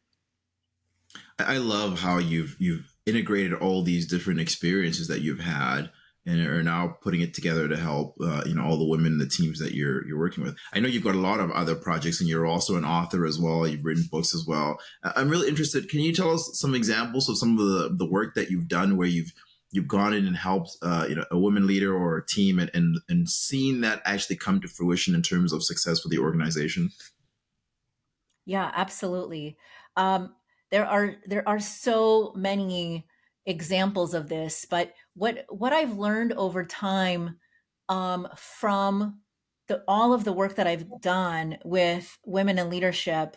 I 1.39 1.59
love 1.59 2.01
how 2.01 2.17
you've 2.17 2.57
you've 2.59 2.91
integrated 3.05 3.53
all 3.53 3.83
these 3.83 4.07
different 4.07 4.41
experiences 4.41 5.09
that 5.09 5.21
you've 5.21 5.41
had 5.41 5.91
and 6.29 6.47
are 6.47 6.63
now 6.63 6.95
putting 7.01 7.23
it 7.23 7.33
together 7.33 7.67
to 7.69 7.77
help 7.77 8.17
uh, 8.21 8.43
you 8.45 8.55
know 8.55 8.63
all 8.63 8.77
the 8.77 8.87
women 8.87 9.13
in 9.13 9.19
the 9.19 9.27
teams 9.27 9.59
that 9.59 9.75
you're 9.75 10.07
you're 10.07 10.19
working 10.19 10.45
with. 10.45 10.57
I 10.75 10.81
know 10.81 10.89
you've 10.89 11.05
got 11.05 11.15
a 11.15 11.21
lot 11.21 11.41
of 11.41 11.51
other 11.51 11.75
projects, 11.75 12.21
and 12.21 12.29
you're 12.29 12.47
also 12.47 12.77
an 12.77 12.85
author 12.85 13.25
as 13.25 13.39
well. 13.39 13.67
You've 13.67 13.85
written 13.85 14.05
books 14.11 14.35
as 14.35 14.45
well. 14.47 14.79
I'm 15.03 15.31
really 15.31 15.49
interested. 15.49 15.89
Can 15.89 16.01
you 16.01 16.13
tell 16.13 16.31
us 16.31 16.51
some 16.53 16.75
examples 16.75 17.29
of 17.31 17.39
some 17.39 17.59
of 17.59 17.67
the 17.67 17.97
the 17.97 18.11
work 18.11 18.35
that 18.35 18.51
you've 18.51 18.69
done 18.69 18.99
where 18.99 19.09
you've 19.09 19.33
you've 19.73 19.89
gone 19.89 20.13
in 20.13 20.27
and 20.27 20.37
helped 20.37 20.77
uh, 20.83 21.07
you 21.09 21.15
know 21.15 21.25
a 21.31 21.39
woman 21.39 21.67
leader 21.67 21.97
or 21.97 22.19
a 22.19 22.27
team 22.27 22.59
and, 22.59 22.71
and 22.75 22.99
and 23.09 23.31
seen 23.31 23.81
that 23.81 24.03
actually 24.05 24.37
come 24.37 24.61
to 24.61 24.69
fruition 24.69 25.15
in 25.15 25.23
terms 25.23 25.53
of 25.55 25.65
success 25.65 26.01
for 26.01 26.11
the 26.11 26.19
organization? 26.19 26.91
Yeah, 28.45 28.71
absolutely. 28.75 29.57
Um, 29.97 30.35
there 30.71 30.87
are 30.87 31.17
there 31.27 31.49
are 31.49 31.59
so 31.59 32.35
many 32.37 33.08
examples 33.49 34.13
of 34.13 34.29
this, 34.29 34.67
but 34.69 34.93
what 35.15 35.47
what 35.49 35.73
I've 35.73 35.97
learned 35.97 36.35
over 36.35 36.65
time 36.65 37.39
um, 37.89 38.29
from 38.37 39.21
the, 39.67 39.83
all 39.89 40.13
of 40.13 40.25
the 40.25 40.33
work 40.33 40.57
that 40.57 40.67
I've 40.67 41.01
done 41.01 41.59
with 41.65 42.19
women 42.25 42.59
in 42.59 42.71
leadership 42.71 43.37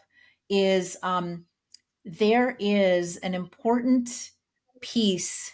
is 0.49 0.97
um, 1.01 1.45
there 2.03 2.57
is 2.59 3.17
an 3.17 3.33
important 3.33 4.31
piece 4.81 5.53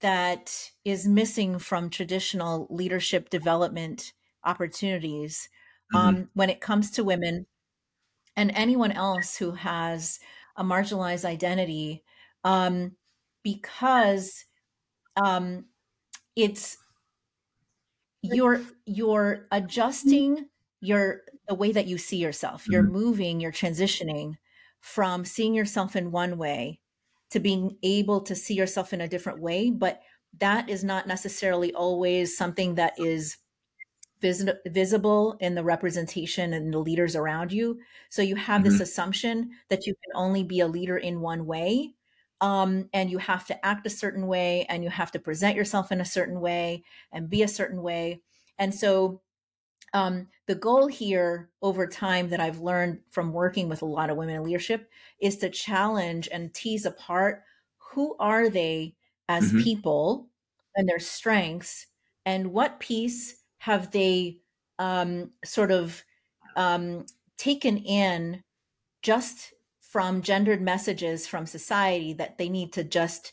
that 0.00 0.70
is 0.84 1.08
missing 1.08 1.58
from 1.58 1.90
traditional 1.90 2.68
leadership 2.70 3.30
development 3.30 4.12
opportunities 4.44 5.48
mm-hmm. 5.92 6.08
um, 6.08 6.28
when 6.34 6.50
it 6.50 6.60
comes 6.60 6.92
to 6.92 7.04
women 7.04 7.46
and 8.36 8.52
anyone 8.54 8.92
else 8.92 9.36
who 9.36 9.52
has 9.52 10.20
a 10.56 10.62
marginalized 10.62 11.24
identity 11.24 12.04
um, 12.44 12.92
because 13.54 14.44
um, 15.16 15.64
it's 16.36 16.76
you're 18.22 18.60
you're 18.84 19.46
adjusting 19.50 20.46
your 20.80 21.22
the 21.48 21.54
way 21.54 21.72
that 21.72 21.86
you 21.86 21.96
see 21.96 22.18
yourself. 22.18 22.66
You're 22.68 22.82
mm-hmm. 22.82 22.92
moving, 22.92 23.40
you're 23.40 23.52
transitioning 23.52 24.34
from 24.80 25.24
seeing 25.24 25.54
yourself 25.54 25.96
in 25.96 26.10
one 26.10 26.36
way 26.36 26.80
to 27.30 27.40
being 27.40 27.78
able 27.82 28.20
to 28.22 28.34
see 28.34 28.54
yourself 28.54 28.92
in 28.92 29.00
a 29.00 29.08
different 29.08 29.40
way, 29.40 29.70
but 29.70 30.02
that 30.38 30.68
is 30.68 30.84
not 30.84 31.06
necessarily 31.06 31.72
always 31.72 32.36
something 32.36 32.74
that 32.74 32.92
is 32.98 33.38
vis- 34.20 34.44
visible 34.66 35.36
in 35.40 35.54
the 35.54 35.64
representation 35.64 36.52
and 36.52 36.72
the 36.72 36.78
leaders 36.78 37.16
around 37.16 37.50
you. 37.50 37.78
So 38.10 38.22
you 38.22 38.36
have 38.36 38.62
mm-hmm. 38.62 38.72
this 38.72 38.80
assumption 38.80 39.50
that 39.68 39.86
you 39.86 39.94
can 39.94 40.12
only 40.14 40.44
be 40.44 40.60
a 40.60 40.68
leader 40.68 40.98
in 40.98 41.20
one 41.20 41.46
way. 41.46 41.94
Um, 42.40 42.88
and 42.92 43.10
you 43.10 43.18
have 43.18 43.46
to 43.46 43.66
act 43.66 43.86
a 43.86 43.90
certain 43.90 44.26
way 44.26 44.64
and 44.68 44.84
you 44.84 44.90
have 44.90 45.10
to 45.12 45.18
present 45.18 45.56
yourself 45.56 45.90
in 45.90 46.00
a 46.00 46.04
certain 46.04 46.40
way 46.40 46.84
and 47.12 47.28
be 47.28 47.42
a 47.42 47.48
certain 47.48 47.82
way. 47.82 48.20
And 48.58 48.72
so 48.72 49.20
um, 49.92 50.28
the 50.46 50.54
goal 50.54 50.86
here 50.86 51.50
over 51.62 51.86
time 51.86 52.28
that 52.30 52.40
I've 52.40 52.60
learned 52.60 53.00
from 53.10 53.32
working 53.32 53.68
with 53.68 53.82
a 53.82 53.86
lot 53.86 54.10
of 54.10 54.16
women 54.16 54.36
in 54.36 54.44
leadership 54.44 54.90
is 55.20 55.38
to 55.38 55.50
challenge 55.50 56.28
and 56.30 56.52
tease 56.52 56.86
apart 56.86 57.42
who 57.78 58.14
are 58.18 58.48
they 58.48 58.94
as 59.28 59.48
mm-hmm. 59.48 59.62
people 59.62 60.28
and 60.76 60.88
their 60.88 60.98
strengths 60.98 61.86
and 62.26 62.52
what 62.52 62.80
piece 62.80 63.42
have 63.58 63.90
they 63.90 64.38
um, 64.78 65.30
sort 65.44 65.70
of 65.70 66.04
um, 66.56 67.06
taken 67.36 67.78
in 67.78 68.42
just 69.02 69.54
from 69.90 70.22
gendered 70.22 70.60
messages 70.60 71.26
from 71.26 71.46
society 71.46 72.12
that 72.12 72.38
they 72.38 72.48
need 72.48 72.72
to 72.72 72.84
just 72.84 73.32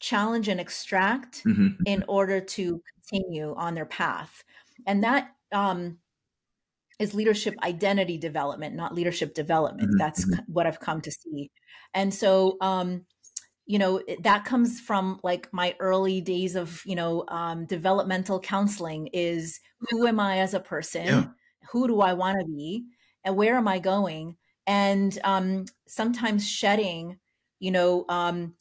challenge 0.00 0.48
and 0.48 0.60
extract 0.60 1.42
mm-hmm. 1.44 1.68
in 1.86 2.04
order 2.08 2.40
to 2.40 2.82
continue 3.08 3.54
on 3.56 3.74
their 3.74 3.86
path 3.86 4.44
and 4.86 5.02
that 5.04 5.30
um, 5.52 5.98
is 6.98 7.14
leadership 7.14 7.54
identity 7.62 8.18
development, 8.18 8.74
not 8.74 8.94
leadership 8.94 9.34
development. 9.34 9.90
Mm-hmm. 9.90 9.98
That's 9.98 10.24
mm-hmm. 10.24 10.52
what 10.52 10.66
I've 10.66 10.80
come 10.80 11.00
to 11.02 11.10
see. 11.10 11.50
And 11.92 12.12
so, 12.12 12.56
um, 12.60 13.04
you 13.66 13.78
know, 13.78 14.02
that 14.20 14.44
comes 14.44 14.80
from 14.80 15.20
like 15.22 15.48
my 15.52 15.74
early 15.80 16.20
days 16.20 16.54
of, 16.54 16.82
you 16.84 16.96
know, 16.96 17.24
um, 17.28 17.66
developmental 17.66 18.38
counseling 18.40 19.08
is 19.12 19.60
who 19.90 20.06
am 20.06 20.20
I 20.20 20.38
as 20.38 20.54
a 20.54 20.60
person? 20.60 21.06
Yeah. 21.06 21.24
Who 21.70 21.88
do 21.88 22.00
I 22.00 22.12
want 22.12 22.38
to 22.40 22.46
be? 22.46 22.84
And 23.24 23.36
where 23.36 23.56
am 23.56 23.66
I 23.66 23.78
going? 23.78 24.36
And 24.66 25.18
um, 25.24 25.66
sometimes 25.86 26.48
shedding, 26.48 27.18
you 27.60 27.70
know, 27.70 28.04
um, 28.08 28.54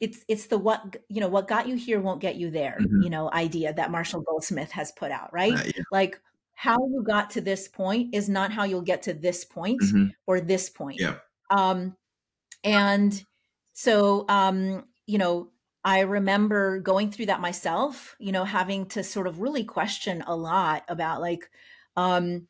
it's 0.00 0.24
it's 0.28 0.46
the 0.46 0.58
what 0.58 0.96
you 1.08 1.20
know 1.20 1.28
what 1.28 1.46
got 1.46 1.68
you 1.68 1.76
here 1.76 2.00
won't 2.00 2.22
get 2.22 2.36
you 2.36 2.50
there 2.50 2.78
mm-hmm. 2.80 3.02
you 3.02 3.10
know 3.10 3.30
idea 3.34 3.70
that 3.74 3.90
marshall 3.90 4.22
goldsmith 4.22 4.70
has 4.70 4.92
put 4.92 5.10
out 5.10 5.30
right 5.30 5.52
yeah. 5.52 5.82
like 5.92 6.18
how 6.60 6.76
you 6.88 7.02
got 7.02 7.30
to 7.30 7.40
this 7.40 7.68
point 7.68 8.14
is 8.14 8.28
not 8.28 8.52
how 8.52 8.64
you'll 8.64 8.82
get 8.82 9.00
to 9.00 9.14
this 9.14 9.46
point 9.46 9.80
mm-hmm. 9.80 10.08
or 10.26 10.42
this 10.42 10.68
point. 10.68 11.00
Yeah. 11.00 11.14
Um, 11.48 11.96
and 12.62 13.24
so, 13.72 14.26
um, 14.28 14.84
you 15.06 15.16
know, 15.16 15.48
I 15.84 16.00
remember 16.00 16.78
going 16.80 17.10
through 17.10 17.26
that 17.26 17.40
myself, 17.40 18.14
you 18.18 18.30
know, 18.30 18.44
having 18.44 18.84
to 18.88 19.02
sort 19.02 19.26
of 19.26 19.40
really 19.40 19.64
question 19.64 20.22
a 20.26 20.36
lot 20.36 20.84
about 20.88 21.22
like, 21.22 21.48
um, 21.96 22.46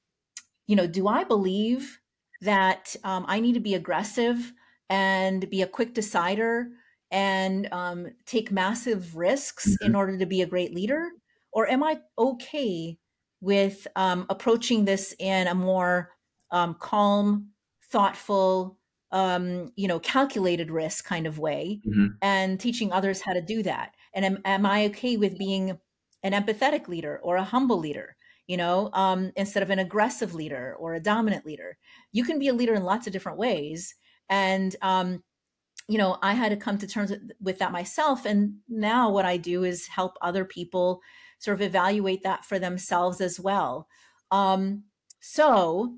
you 0.66 0.74
know, 0.74 0.88
do 0.88 1.06
I 1.06 1.22
believe 1.22 1.99
that 2.40 2.96
um, 3.04 3.24
I 3.28 3.40
need 3.40 3.54
to 3.54 3.60
be 3.60 3.74
aggressive 3.74 4.52
and 4.88 5.48
be 5.50 5.62
a 5.62 5.66
quick 5.66 5.94
decider 5.94 6.68
and 7.10 7.68
um, 7.72 8.08
take 8.26 8.52
massive 8.52 9.16
risks 9.16 9.68
mm-hmm. 9.68 9.86
in 9.86 9.94
order 9.94 10.18
to 10.18 10.26
be 10.26 10.42
a 10.42 10.46
great 10.46 10.74
leader? 10.74 11.10
Or 11.52 11.68
am 11.68 11.82
I 11.82 11.98
okay 12.18 12.98
with 13.40 13.86
um, 13.96 14.26
approaching 14.28 14.84
this 14.84 15.14
in 15.18 15.48
a 15.48 15.54
more 15.54 16.10
um, 16.50 16.76
calm, 16.78 17.48
thoughtful, 17.90 18.78
um, 19.12 19.72
you 19.76 19.88
know, 19.88 19.98
calculated 19.98 20.70
risk 20.70 21.04
kind 21.04 21.26
of 21.26 21.38
way, 21.38 21.80
mm-hmm. 21.86 22.08
and 22.22 22.60
teaching 22.60 22.92
others 22.92 23.20
how 23.20 23.32
to 23.32 23.40
do 23.40 23.62
that. 23.62 23.94
And 24.14 24.24
am, 24.24 24.38
am, 24.44 24.66
I 24.66 24.86
okay 24.86 25.16
with 25.16 25.38
being 25.38 25.78
an 26.22 26.32
empathetic 26.32 26.86
leader 26.86 27.18
or 27.22 27.36
a 27.36 27.44
humble 27.44 27.78
leader? 27.78 28.16
You 28.50 28.56
know, 28.56 28.90
um, 28.94 29.30
instead 29.36 29.62
of 29.62 29.70
an 29.70 29.78
aggressive 29.78 30.34
leader 30.34 30.74
or 30.80 30.94
a 30.94 31.00
dominant 31.00 31.46
leader, 31.46 31.78
you 32.10 32.24
can 32.24 32.40
be 32.40 32.48
a 32.48 32.52
leader 32.52 32.74
in 32.74 32.82
lots 32.82 33.06
of 33.06 33.12
different 33.12 33.38
ways. 33.38 33.94
And 34.28 34.74
um, 34.82 35.22
you 35.86 35.98
know, 35.98 36.18
I 36.20 36.32
had 36.34 36.48
to 36.48 36.56
come 36.56 36.76
to 36.78 36.86
terms 36.88 37.12
with 37.40 37.60
that 37.60 37.70
myself. 37.70 38.26
And 38.26 38.56
now 38.68 39.08
what 39.08 39.24
I 39.24 39.36
do 39.36 39.62
is 39.62 39.86
help 39.86 40.14
other 40.20 40.44
people 40.44 41.00
sort 41.38 41.54
of 41.54 41.62
evaluate 41.62 42.24
that 42.24 42.44
for 42.44 42.58
themselves 42.58 43.20
as 43.20 43.38
well. 43.38 43.86
Um, 44.32 44.82
so 45.20 45.94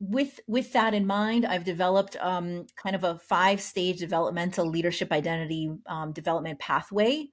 with 0.00 0.38
with 0.46 0.74
that 0.74 0.92
in 0.92 1.06
mind, 1.06 1.46
I've 1.46 1.64
developed 1.64 2.14
um, 2.20 2.66
kind 2.76 2.94
of 2.94 3.04
a 3.04 3.18
five 3.20 3.62
stage 3.62 4.00
developmental 4.00 4.68
leadership 4.68 5.12
identity 5.12 5.70
um, 5.86 6.12
development 6.12 6.58
pathway, 6.58 7.28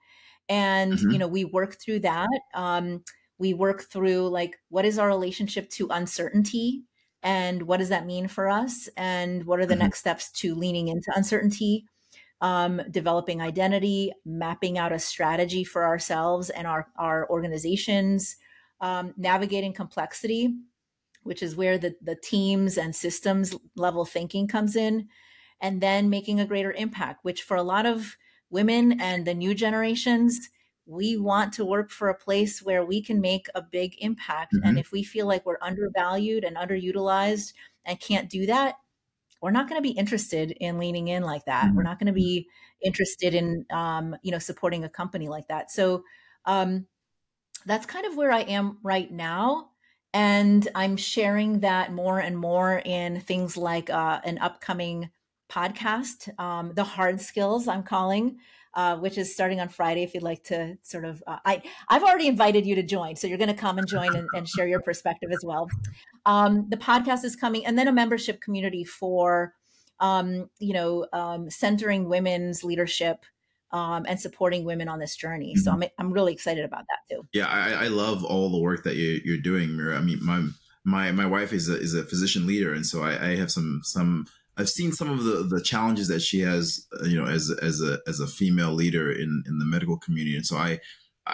and 0.48 0.94
mm-hmm. 0.94 1.12
you 1.12 1.18
know 1.18 1.28
we 1.28 1.44
work 1.44 1.76
through 1.82 2.00
that. 2.00 2.30
Um, 2.54 3.04
we 3.40 3.54
work 3.54 3.84
through 3.84 4.30
like 4.30 4.60
what 4.70 4.86
is 4.86 4.98
our 4.98 5.08
relationship 5.08 5.70
to 5.70 5.88
uncertainty 5.90 6.84
and 7.24 7.64
what 7.64 7.78
does 7.78 7.90
that 7.90 8.06
mean 8.06 8.28
for 8.28 8.48
us 8.48 8.90
and 8.98 9.46
what 9.46 9.60
are 9.60 9.66
the 9.66 9.74
mm-hmm. 9.74 9.84
next 9.84 10.00
steps 10.00 10.32
to 10.32 10.56
leaning 10.56 10.88
into 10.88 11.12
uncertainty 11.16 11.86
um, 12.42 12.82
developing 12.92 13.42
identity, 13.42 14.12
mapping 14.26 14.78
out 14.78 14.92
a 14.92 15.00
strategy 15.00 15.64
for 15.64 15.86
ourselves 15.86 16.50
and 16.50 16.68
our, 16.68 16.88
our 16.98 17.30
organizations, 17.30 18.38
um, 18.82 19.14
navigating 19.18 19.74
complexity, 19.74 20.54
which 21.24 21.42
is 21.42 21.56
where 21.56 21.78
the, 21.78 21.96
the 22.02 22.16
teams 22.16 22.78
and 22.78 22.96
systems 22.96 23.56
level 23.76 24.06
thinking 24.06 24.48
comes 24.48 24.76
in, 24.76 25.08
and 25.62 25.82
then 25.82 26.10
making 26.10 26.40
a 26.40 26.46
greater 26.46 26.72
impact, 26.74 27.26
which 27.26 27.42
for 27.42 27.58
a 27.58 27.64
lot 27.64 27.86
of 27.86 28.16
women 28.50 29.02
and 29.02 29.26
the 29.26 29.34
new 29.34 29.56
generations, 29.56 30.50
we 30.88 31.18
want 31.18 31.54
to 31.54 31.66
work 31.66 31.92
for 31.92 32.10
a 32.10 32.18
place 32.18 32.62
where 32.62 32.86
we 32.86 33.02
can 33.02 33.20
make 33.20 33.48
a 33.54 33.62
big 33.62 33.96
impact. 34.00 34.54
Mm-hmm. 34.54 34.68
And 34.68 34.80
if 34.80 34.92
we 34.92 35.04
feel 35.04 35.28
like 35.28 35.46
we're 35.46 35.58
undervalued 35.62 36.44
and 36.44 36.56
underutilized 36.56 37.54
and 37.86 38.00
can't 38.00 38.30
do 38.30 38.46
that, 38.46 38.76
we're 39.42 39.52
not 39.52 39.70
going 39.70 39.82
to 39.82 39.88
be 39.88 39.98
interested 39.98 40.52
in 40.52 40.80
leaning 40.80 41.10
in 41.10 41.24
like 41.24 41.46
that. 41.46 41.66
Mm-hmm. 41.66 41.76
We're 41.76 41.84
not 41.84 42.00
going 42.00 42.08
to 42.08 42.14
be 42.14 42.48
interested 42.82 43.36
in, 43.36 43.66
um, 43.72 44.16
you 44.24 44.32
know, 44.32 44.40
supporting 44.40 44.84
a 44.84 44.90
company 44.90 45.28
like 45.28 45.48
that. 45.50 45.72
So 45.72 46.04
um, 46.46 46.88
that's 47.66 47.86
kind 47.86 48.06
of 48.06 48.16
where 48.16 48.32
I 48.32 48.42
am 48.42 48.78
right 48.82 49.12
now. 49.12 49.70
And 50.14 50.68
I'm 50.74 50.98
sharing 50.98 51.60
that 51.60 51.92
more 51.92 52.20
and 52.20 52.38
more 52.38 52.82
in 52.84 53.20
things 53.20 53.58
like 53.58 53.90
uh, 53.90 54.22
an 54.24 54.38
upcoming 54.40 55.12
podcast, 55.50 56.38
um, 56.40 56.74
The 56.74 56.84
Hard 56.84 57.22
Skills, 57.22 57.68
I'm 57.68 57.84
calling, 57.84 58.38
uh, 58.78 58.96
which 58.96 59.18
is 59.18 59.34
starting 59.34 59.60
on 59.60 59.68
Friday. 59.68 60.04
If 60.04 60.14
you'd 60.14 60.22
like 60.22 60.44
to 60.46 60.78
sort 60.84 61.04
of, 61.04 61.22
uh, 61.26 61.40
I 61.44 61.64
I've 61.90 62.04
already 62.04 62.28
invited 62.28 62.64
you 62.64 62.76
to 62.76 62.84
join, 62.84 63.16
so 63.16 63.26
you're 63.26 63.40
going 63.40 63.48
to 63.50 63.56
come 63.56 63.80
and 63.80 63.88
join 63.88 64.16
and, 64.16 64.28
and, 64.34 64.48
share 64.48 64.68
your 64.68 64.80
perspective 64.80 65.32
as 65.32 65.44
well. 65.44 65.68
Um, 66.28 66.68
the 66.70 66.78
podcast 66.78 67.24
is 67.24 67.36
coming, 67.36 67.66
and 67.66 67.76
then 67.78 67.88
a 67.88 67.92
membership 67.92 68.40
community 68.40 68.84
for, 68.84 69.56
um, 70.00 70.48
you 70.60 70.74
know, 70.74 71.08
um, 71.12 71.50
centering 71.50 72.08
women's 72.08 72.64
leadership. 72.64 73.26
Um, 73.74 74.06
and 74.08 74.18
supporting 74.18 74.64
women 74.64 74.88
on 74.88 74.98
this 74.98 75.18
journey. 75.18 75.54
Mm-hmm. 75.54 75.60
So 75.60 75.72
I'm, 75.72 75.84
I'm 76.00 76.14
really 76.14 76.32
excited 76.32 76.64
about 76.64 76.86
that 76.88 77.14
too. 77.14 77.28
Yeah, 77.34 77.48
I, 77.48 77.72
I 77.84 77.88
love 77.90 78.24
all 78.24 78.50
the 78.50 78.58
work 78.58 78.86
that 78.86 78.96
you, 78.96 79.20
you're 79.26 79.42
doing, 79.42 79.76
Mira. 79.76 79.98
I 79.98 80.00
mean, 80.00 80.20
my 80.22 80.48
my 80.86 81.12
my 81.12 81.26
wife 81.26 81.52
is 81.52 81.68
a 81.68 81.78
is 81.78 81.94
a 81.94 82.06
physician 82.06 82.48
leader, 82.48 82.74
and 82.74 82.86
so 82.86 83.04
I, 83.04 83.32
I 83.32 83.36
have 83.36 83.52
some 83.52 83.82
some 83.84 84.26
I've 84.58 84.70
seen 84.70 84.92
some 84.92 85.10
of 85.10 85.24
the 85.24 85.44
the 85.44 85.62
challenges 85.62 86.08
that 86.08 86.22
she 86.22 86.40
has, 86.42 86.86
uh, 87.00 87.06
you 87.06 87.22
know, 87.22 87.30
as 87.30 87.52
as 87.62 87.82
a 87.82 88.00
as 88.08 88.20
a 88.20 88.28
female 88.28 88.74
leader 88.74 89.12
in 89.12 89.44
in 89.48 89.60
the 89.60 89.66
medical 89.66 89.98
community, 89.98 90.36
and 90.36 90.46
so 90.46 90.58
I 90.58 90.80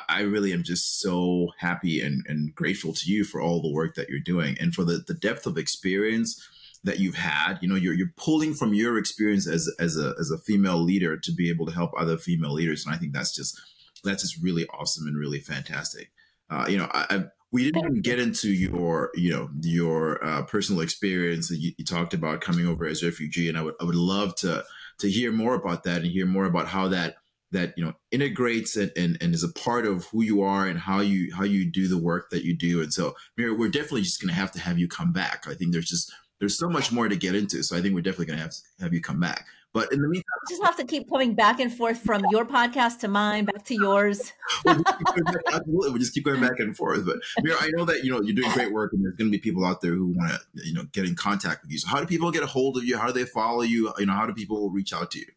I 0.09 0.21
really 0.21 0.53
am 0.53 0.63
just 0.63 0.99
so 0.99 1.49
happy 1.59 2.01
and 2.01 2.23
and 2.27 2.53
grateful 2.53 2.93
to 2.93 3.11
you 3.11 3.23
for 3.23 3.41
all 3.41 3.61
the 3.61 3.71
work 3.71 3.95
that 3.95 4.09
you're 4.09 4.19
doing 4.19 4.57
and 4.59 4.73
for 4.73 4.83
the 4.83 5.03
the 5.07 5.13
depth 5.13 5.45
of 5.45 5.57
experience 5.57 6.41
that 6.83 6.99
you've 6.99 7.15
had. 7.15 7.59
You 7.61 7.69
know, 7.69 7.75
you're 7.75 7.93
you're 7.93 8.13
pulling 8.17 8.53
from 8.53 8.73
your 8.73 8.97
experience 8.97 9.47
as 9.47 9.69
as 9.79 9.97
a 9.97 10.13
as 10.19 10.31
a 10.31 10.37
female 10.37 10.81
leader 10.81 11.17
to 11.17 11.31
be 11.31 11.49
able 11.49 11.65
to 11.67 11.73
help 11.73 11.91
other 11.97 12.17
female 12.17 12.53
leaders, 12.53 12.85
and 12.85 12.93
I 12.93 12.97
think 12.97 13.13
that's 13.13 13.35
just 13.35 13.59
that's 14.03 14.23
just 14.23 14.43
really 14.43 14.67
awesome 14.67 15.07
and 15.07 15.17
really 15.17 15.39
fantastic. 15.39 16.11
Uh, 16.49 16.65
you 16.67 16.77
know, 16.77 16.89
I, 16.91 17.05
I 17.09 17.23
we 17.53 17.63
didn't 17.63 17.85
even 17.85 18.01
get 18.01 18.19
into 18.19 18.49
your 18.49 19.11
you 19.13 19.29
know 19.29 19.49
your 19.61 20.21
uh, 20.25 20.41
personal 20.41 20.81
experience 20.81 21.47
that 21.47 21.57
you, 21.57 21.71
you, 21.77 21.85
talked 21.85 22.13
about 22.13 22.41
coming 22.41 22.67
over 22.67 22.85
as 22.85 23.03
a 23.03 23.05
refugee 23.05 23.47
and 23.47 23.57
I 23.57 23.61
would, 23.61 23.75
I 23.79 23.85
would 23.85 23.95
love 23.95 24.35
to 24.37 24.65
to 24.99 25.09
hear 25.09 25.31
more 25.31 25.53
about 25.53 25.83
that 25.83 26.01
and 26.01 26.07
hear 26.07 26.25
more 26.25 26.45
about 26.45 26.67
how 26.67 26.87
that 26.89 27.17
that 27.51 27.75
you 27.77 27.85
know 27.85 27.93
integrates 28.11 28.75
and, 28.75 28.91
and, 28.97 29.17
and 29.21 29.35
is 29.35 29.43
a 29.43 29.53
part 29.53 29.85
of 29.85 30.05
who 30.05 30.23
you 30.23 30.41
are 30.41 30.67
and 30.67 30.79
how 30.79 30.99
you 30.99 31.33
how 31.33 31.43
you 31.43 31.69
do 31.69 31.87
the 31.87 31.97
work 31.97 32.31
that 32.31 32.43
you 32.43 32.57
do. 32.57 32.81
And 32.81 32.91
so 32.91 33.15
Mira, 33.37 33.53
we're 33.53 33.69
definitely 33.69 34.01
just 34.01 34.19
going 34.19 34.29
to 34.29 34.39
have 34.39 34.51
to 34.53 34.59
have 34.59 34.79
you 34.79 34.87
come 34.87 35.13
back. 35.13 35.45
I 35.47 35.53
think 35.53 35.71
there's 35.71 35.89
just 35.89 36.11
there's 36.39 36.57
so 36.57 36.67
much 36.67 36.91
more 36.91 37.07
to 37.07 37.15
get 37.15 37.35
into 37.35 37.63
so 37.63 37.77
I 37.77 37.81
think 37.81 37.93
we're 37.93 38.01
definitely 38.01 38.25
going 38.25 38.39
to 38.39 38.43
have 38.43 38.51
to 38.51 38.61
have 38.81 38.93
you 38.93 39.01
come 39.01 39.19
back 39.19 39.45
but 39.73 39.91
in 39.91 40.01
the 40.01 40.07
meantime, 40.07 40.23
you 40.47 40.55
just 40.55 40.63
have 40.63 40.77
to 40.77 40.85
keep 40.85 41.09
coming 41.09 41.33
back 41.33 41.59
and 41.59 41.73
forth 41.73 41.97
from 41.97 42.23
your 42.29 42.45
podcast 42.45 42.99
to 42.99 43.07
mine, 43.07 43.45
back 43.45 43.65
to 43.65 43.73
yours. 43.73 44.31
we'll 44.65 44.75
just 44.75 45.47
absolutely, 45.51 45.91
we 45.91 45.99
just 45.99 46.13
keep 46.13 46.25
going 46.25 46.39
back 46.39 46.59
and 46.59 46.77
forth. 46.77 47.05
But 47.05 47.17
Mira, 47.41 47.57
I 47.59 47.69
know 47.71 47.83
that 47.85 48.03
you 48.03 48.11
know 48.11 48.21
you're 48.21 48.35
doing 48.35 48.51
great 48.51 48.71
work, 48.71 48.93
and 48.93 49.03
there's 49.03 49.15
going 49.15 49.31
to 49.31 49.35
be 49.35 49.41
people 49.41 49.65
out 49.65 49.81
there 49.81 49.93
who 49.93 50.07
want 50.07 50.31
to 50.31 50.39
you 50.67 50.73
know 50.73 50.83
get 50.91 51.05
in 51.05 51.15
contact 51.15 51.63
with 51.63 51.71
you. 51.71 51.79
So 51.79 51.87
how 51.87 51.99
do 51.99 52.05
people 52.05 52.31
get 52.31 52.43
a 52.43 52.47
hold 52.47 52.77
of 52.77 52.83
you? 52.83 52.97
How 52.97 53.07
do 53.07 53.13
they 53.13 53.25
follow 53.25 53.61
you? 53.61 53.91
You 53.97 54.05
know, 54.05 54.13
how 54.13 54.27
do 54.27 54.33
people 54.33 54.69
reach 54.69 54.93
out 54.93 55.11
to 55.11 55.19
you? 55.19 55.27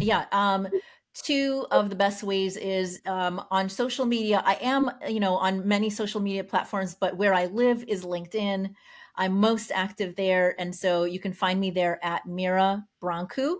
Yeah. 0.00 0.26
Um, 0.30 0.68
two 1.14 1.66
of 1.70 1.90
the 1.90 1.96
best 1.96 2.22
ways 2.22 2.56
is 2.56 3.00
um, 3.06 3.44
on 3.50 3.68
social 3.68 4.06
media. 4.06 4.42
I 4.44 4.54
am, 4.60 4.90
you 5.08 5.20
know, 5.20 5.36
on 5.36 5.66
many 5.66 5.90
social 5.90 6.20
media 6.20 6.44
platforms, 6.44 6.94
but 6.94 7.16
where 7.16 7.34
I 7.34 7.46
live 7.46 7.84
is 7.88 8.04
LinkedIn. 8.04 8.74
I'm 9.16 9.38
most 9.38 9.70
active 9.72 10.16
there, 10.16 10.56
and 10.58 10.74
so 10.74 11.04
you 11.04 11.20
can 11.20 11.32
find 11.32 11.60
me 11.60 11.70
there 11.70 12.04
at 12.04 12.26
Mira 12.26 12.84
Brancu, 13.02 13.56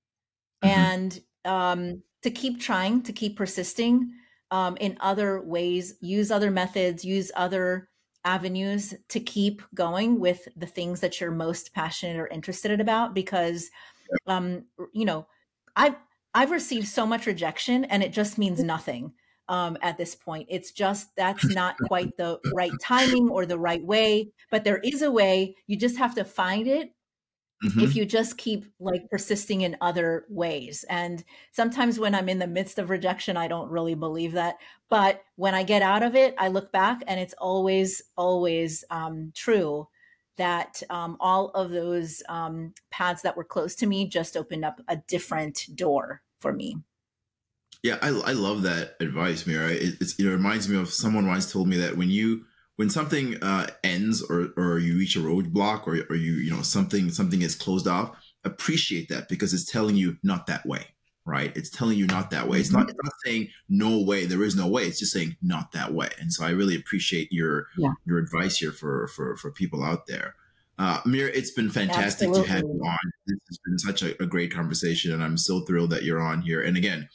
mm-hmm. 0.64 0.76
and 0.76 1.20
um, 1.48 2.02
to 2.22 2.30
keep 2.30 2.60
trying, 2.60 3.02
to 3.02 3.12
keep 3.12 3.36
persisting 3.36 4.12
um, 4.50 4.76
in 4.78 4.96
other 5.00 5.42
ways, 5.42 5.94
use 6.00 6.30
other 6.30 6.50
methods, 6.50 7.04
use 7.04 7.30
other 7.36 7.88
avenues 8.24 8.94
to 9.08 9.20
keep 9.20 9.62
going 9.74 10.20
with 10.20 10.46
the 10.56 10.66
things 10.66 11.00
that 11.00 11.20
you're 11.20 11.30
most 11.30 11.72
passionate 11.72 12.18
or 12.18 12.26
interested 12.28 12.80
about 12.80 13.14
because 13.14 13.70
um, 14.26 14.64
you 14.92 15.04
know 15.04 15.26
i've 15.76 15.94
i've 16.34 16.50
received 16.50 16.88
so 16.88 17.06
much 17.06 17.26
rejection 17.26 17.84
and 17.84 18.02
it 18.02 18.12
just 18.12 18.36
means 18.36 18.62
nothing 18.62 19.12
um, 19.48 19.76
at 19.82 19.96
this 19.96 20.14
point. 20.14 20.46
It's 20.50 20.72
just 20.72 21.08
that's 21.16 21.44
not 21.54 21.76
quite 21.86 22.16
the 22.16 22.38
right 22.54 22.72
timing 22.82 23.28
or 23.28 23.46
the 23.46 23.58
right 23.58 23.84
way, 23.84 24.30
but 24.50 24.64
there 24.64 24.78
is 24.78 25.02
a 25.02 25.10
way. 25.10 25.56
You 25.66 25.76
just 25.76 25.96
have 25.96 26.14
to 26.16 26.24
find 26.24 26.66
it. 26.66 26.90
Mm-hmm. 27.64 27.80
If 27.80 27.96
you 27.96 28.04
just 28.04 28.38
keep 28.38 28.66
like 28.78 29.10
persisting 29.10 29.62
in 29.62 29.76
other 29.80 30.26
ways. 30.28 30.84
And 30.88 31.24
sometimes 31.50 31.98
when 31.98 32.14
I'm 32.14 32.28
in 32.28 32.38
the 32.38 32.46
midst 32.46 32.78
of 32.78 32.88
rejection, 32.88 33.36
I 33.36 33.48
don't 33.48 33.70
really 33.70 33.96
believe 33.96 34.32
that. 34.32 34.58
But 34.88 35.22
when 35.34 35.54
I 35.54 35.64
get 35.64 35.82
out 35.82 36.04
of 36.04 36.14
it, 36.14 36.34
I 36.38 36.48
look 36.48 36.70
back 36.70 37.02
and 37.08 37.18
it's 37.18 37.34
always, 37.36 38.00
always 38.16 38.84
um, 38.90 39.32
true 39.34 39.88
that 40.36 40.82
um, 40.88 41.16
all 41.18 41.48
of 41.48 41.70
those 41.70 42.22
um, 42.28 42.72
paths 42.90 43.22
that 43.22 43.36
were 43.36 43.44
close 43.44 43.74
to 43.74 43.86
me 43.86 44.08
just 44.08 44.36
opened 44.36 44.64
up 44.64 44.80
a 44.86 44.96
different 45.08 45.66
door 45.74 46.22
for 46.40 46.52
me. 46.52 46.76
Yeah, 47.82 47.98
I, 48.02 48.08
I 48.08 48.32
love 48.32 48.62
that 48.62 48.94
advice, 49.00 49.46
Mira. 49.46 49.70
It, 49.70 50.00
it 50.00 50.24
reminds 50.24 50.68
me 50.68 50.78
of 50.78 50.92
someone 50.92 51.26
once 51.26 51.52
told 51.52 51.68
me 51.68 51.76
that 51.78 51.96
when 51.96 52.08
you 52.08 52.44
when 52.78 52.88
something 52.88 53.42
uh, 53.42 53.66
ends 53.82 54.22
or 54.22 54.50
or 54.56 54.78
you 54.78 54.96
reach 54.96 55.16
a 55.16 55.18
roadblock 55.18 55.88
or 55.88 56.06
or 56.08 56.14
you 56.14 56.34
you 56.34 56.50
know 56.50 56.62
something 56.62 57.10
something 57.10 57.42
is 57.42 57.56
closed 57.56 57.88
off, 57.88 58.16
appreciate 58.44 59.08
that 59.08 59.28
because 59.28 59.52
it's 59.52 59.70
telling 59.70 59.96
you 59.96 60.16
not 60.22 60.46
that 60.46 60.64
way, 60.64 60.86
right? 61.26 61.54
It's 61.56 61.70
telling 61.70 61.98
you 61.98 62.06
not 62.06 62.30
that 62.30 62.46
way. 62.46 62.60
It's 62.60 62.70
not, 62.70 62.88
it's 62.88 62.98
not 63.02 63.12
saying 63.24 63.48
no 63.68 64.00
way, 64.00 64.26
there 64.26 64.44
is 64.44 64.54
no 64.54 64.68
way. 64.68 64.84
It's 64.84 65.00
just 65.00 65.12
saying 65.12 65.36
not 65.42 65.72
that 65.72 65.92
way. 65.92 66.10
And 66.20 66.32
so 66.32 66.46
I 66.46 66.50
really 66.50 66.76
appreciate 66.76 67.32
your 67.32 67.66
yeah. 67.76 67.94
your 68.06 68.18
advice 68.18 68.58
here 68.58 68.72
for 68.72 69.08
for 69.08 69.36
for 69.36 69.50
people 69.50 69.82
out 69.82 70.06
there. 70.06 70.36
Uh, 70.78 71.00
Mira, 71.04 71.30
it's 71.34 71.50
been 71.50 71.70
fantastic 71.70 72.28
Absolutely. 72.28 72.42
to 72.42 72.52
have 72.52 72.62
you 72.62 72.80
on. 72.86 73.12
This 73.26 73.38
has 73.48 73.58
been 73.66 73.78
such 73.80 74.02
a, 74.04 74.22
a 74.22 74.26
great 74.26 74.52
conversation, 74.54 75.12
and 75.12 75.20
I'm 75.20 75.36
so 75.36 75.62
thrilled 75.62 75.90
that 75.90 76.04
you're 76.04 76.20
on 76.20 76.42
here. 76.42 76.62
And 76.62 76.76
again, 76.76 77.08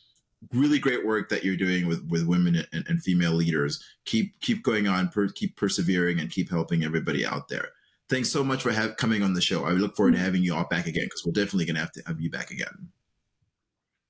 really 0.54 0.80
great 0.80 1.06
work 1.06 1.30
that 1.30 1.44
you're 1.44 1.58
doing 1.58 1.88
with 1.88 2.06
with 2.10 2.28
women 2.28 2.66
and, 2.72 2.86
and 2.88 3.02
female 3.02 3.34
leaders. 3.34 3.84
Keep 4.06 4.40
keep 4.42 4.64
going 4.64 4.88
on, 4.88 5.10
per, 5.10 5.28
keep 5.30 5.56
persevering, 5.56 6.20
and 6.20 6.30
keep 6.30 6.50
helping 6.50 6.84
everybody 6.84 7.26
out 7.26 7.48
there. 7.48 7.70
Thanks 8.10 8.30
so 8.30 8.44
much 8.44 8.62
for 8.62 8.72
have, 8.72 8.98
coming 8.98 9.24
on 9.24 9.34
the 9.34 9.42
show. 9.42 9.66
I 9.66 9.72
look 9.72 9.96
forward 9.96 10.12
to 10.12 10.18
mm-hmm. 10.18 10.26
having 10.26 10.44
you 10.44 10.56
all 10.56 10.68
back 10.70 10.88
again 10.88 11.06
because 11.06 11.24
we're 11.26 11.32
definitely 11.32 11.66
going 11.66 11.76
to 11.76 11.82
have 11.82 11.92
to 11.94 12.04
have 12.06 12.20
you 12.20 12.30
back 12.30 12.52
again. 12.52 12.90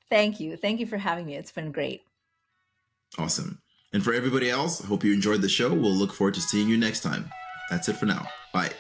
Thank 0.09 0.39
you. 0.39 0.57
Thank 0.57 0.79
you 0.79 0.85
for 0.85 0.97
having 0.97 1.25
me. 1.25 1.35
It's 1.35 1.51
been 1.51 1.71
great. 1.71 2.01
Awesome. 3.17 3.61
And 3.93 4.03
for 4.03 4.13
everybody 4.13 4.49
else, 4.49 4.83
hope 4.83 5.03
you 5.03 5.13
enjoyed 5.13 5.41
the 5.41 5.49
show. 5.49 5.69
We'll 5.73 5.91
look 5.91 6.13
forward 6.13 6.33
to 6.33 6.41
seeing 6.41 6.67
you 6.67 6.77
next 6.77 7.01
time. 7.01 7.29
That's 7.69 7.87
it 7.87 7.93
for 7.93 8.05
now. 8.05 8.27
Bye. 8.51 8.71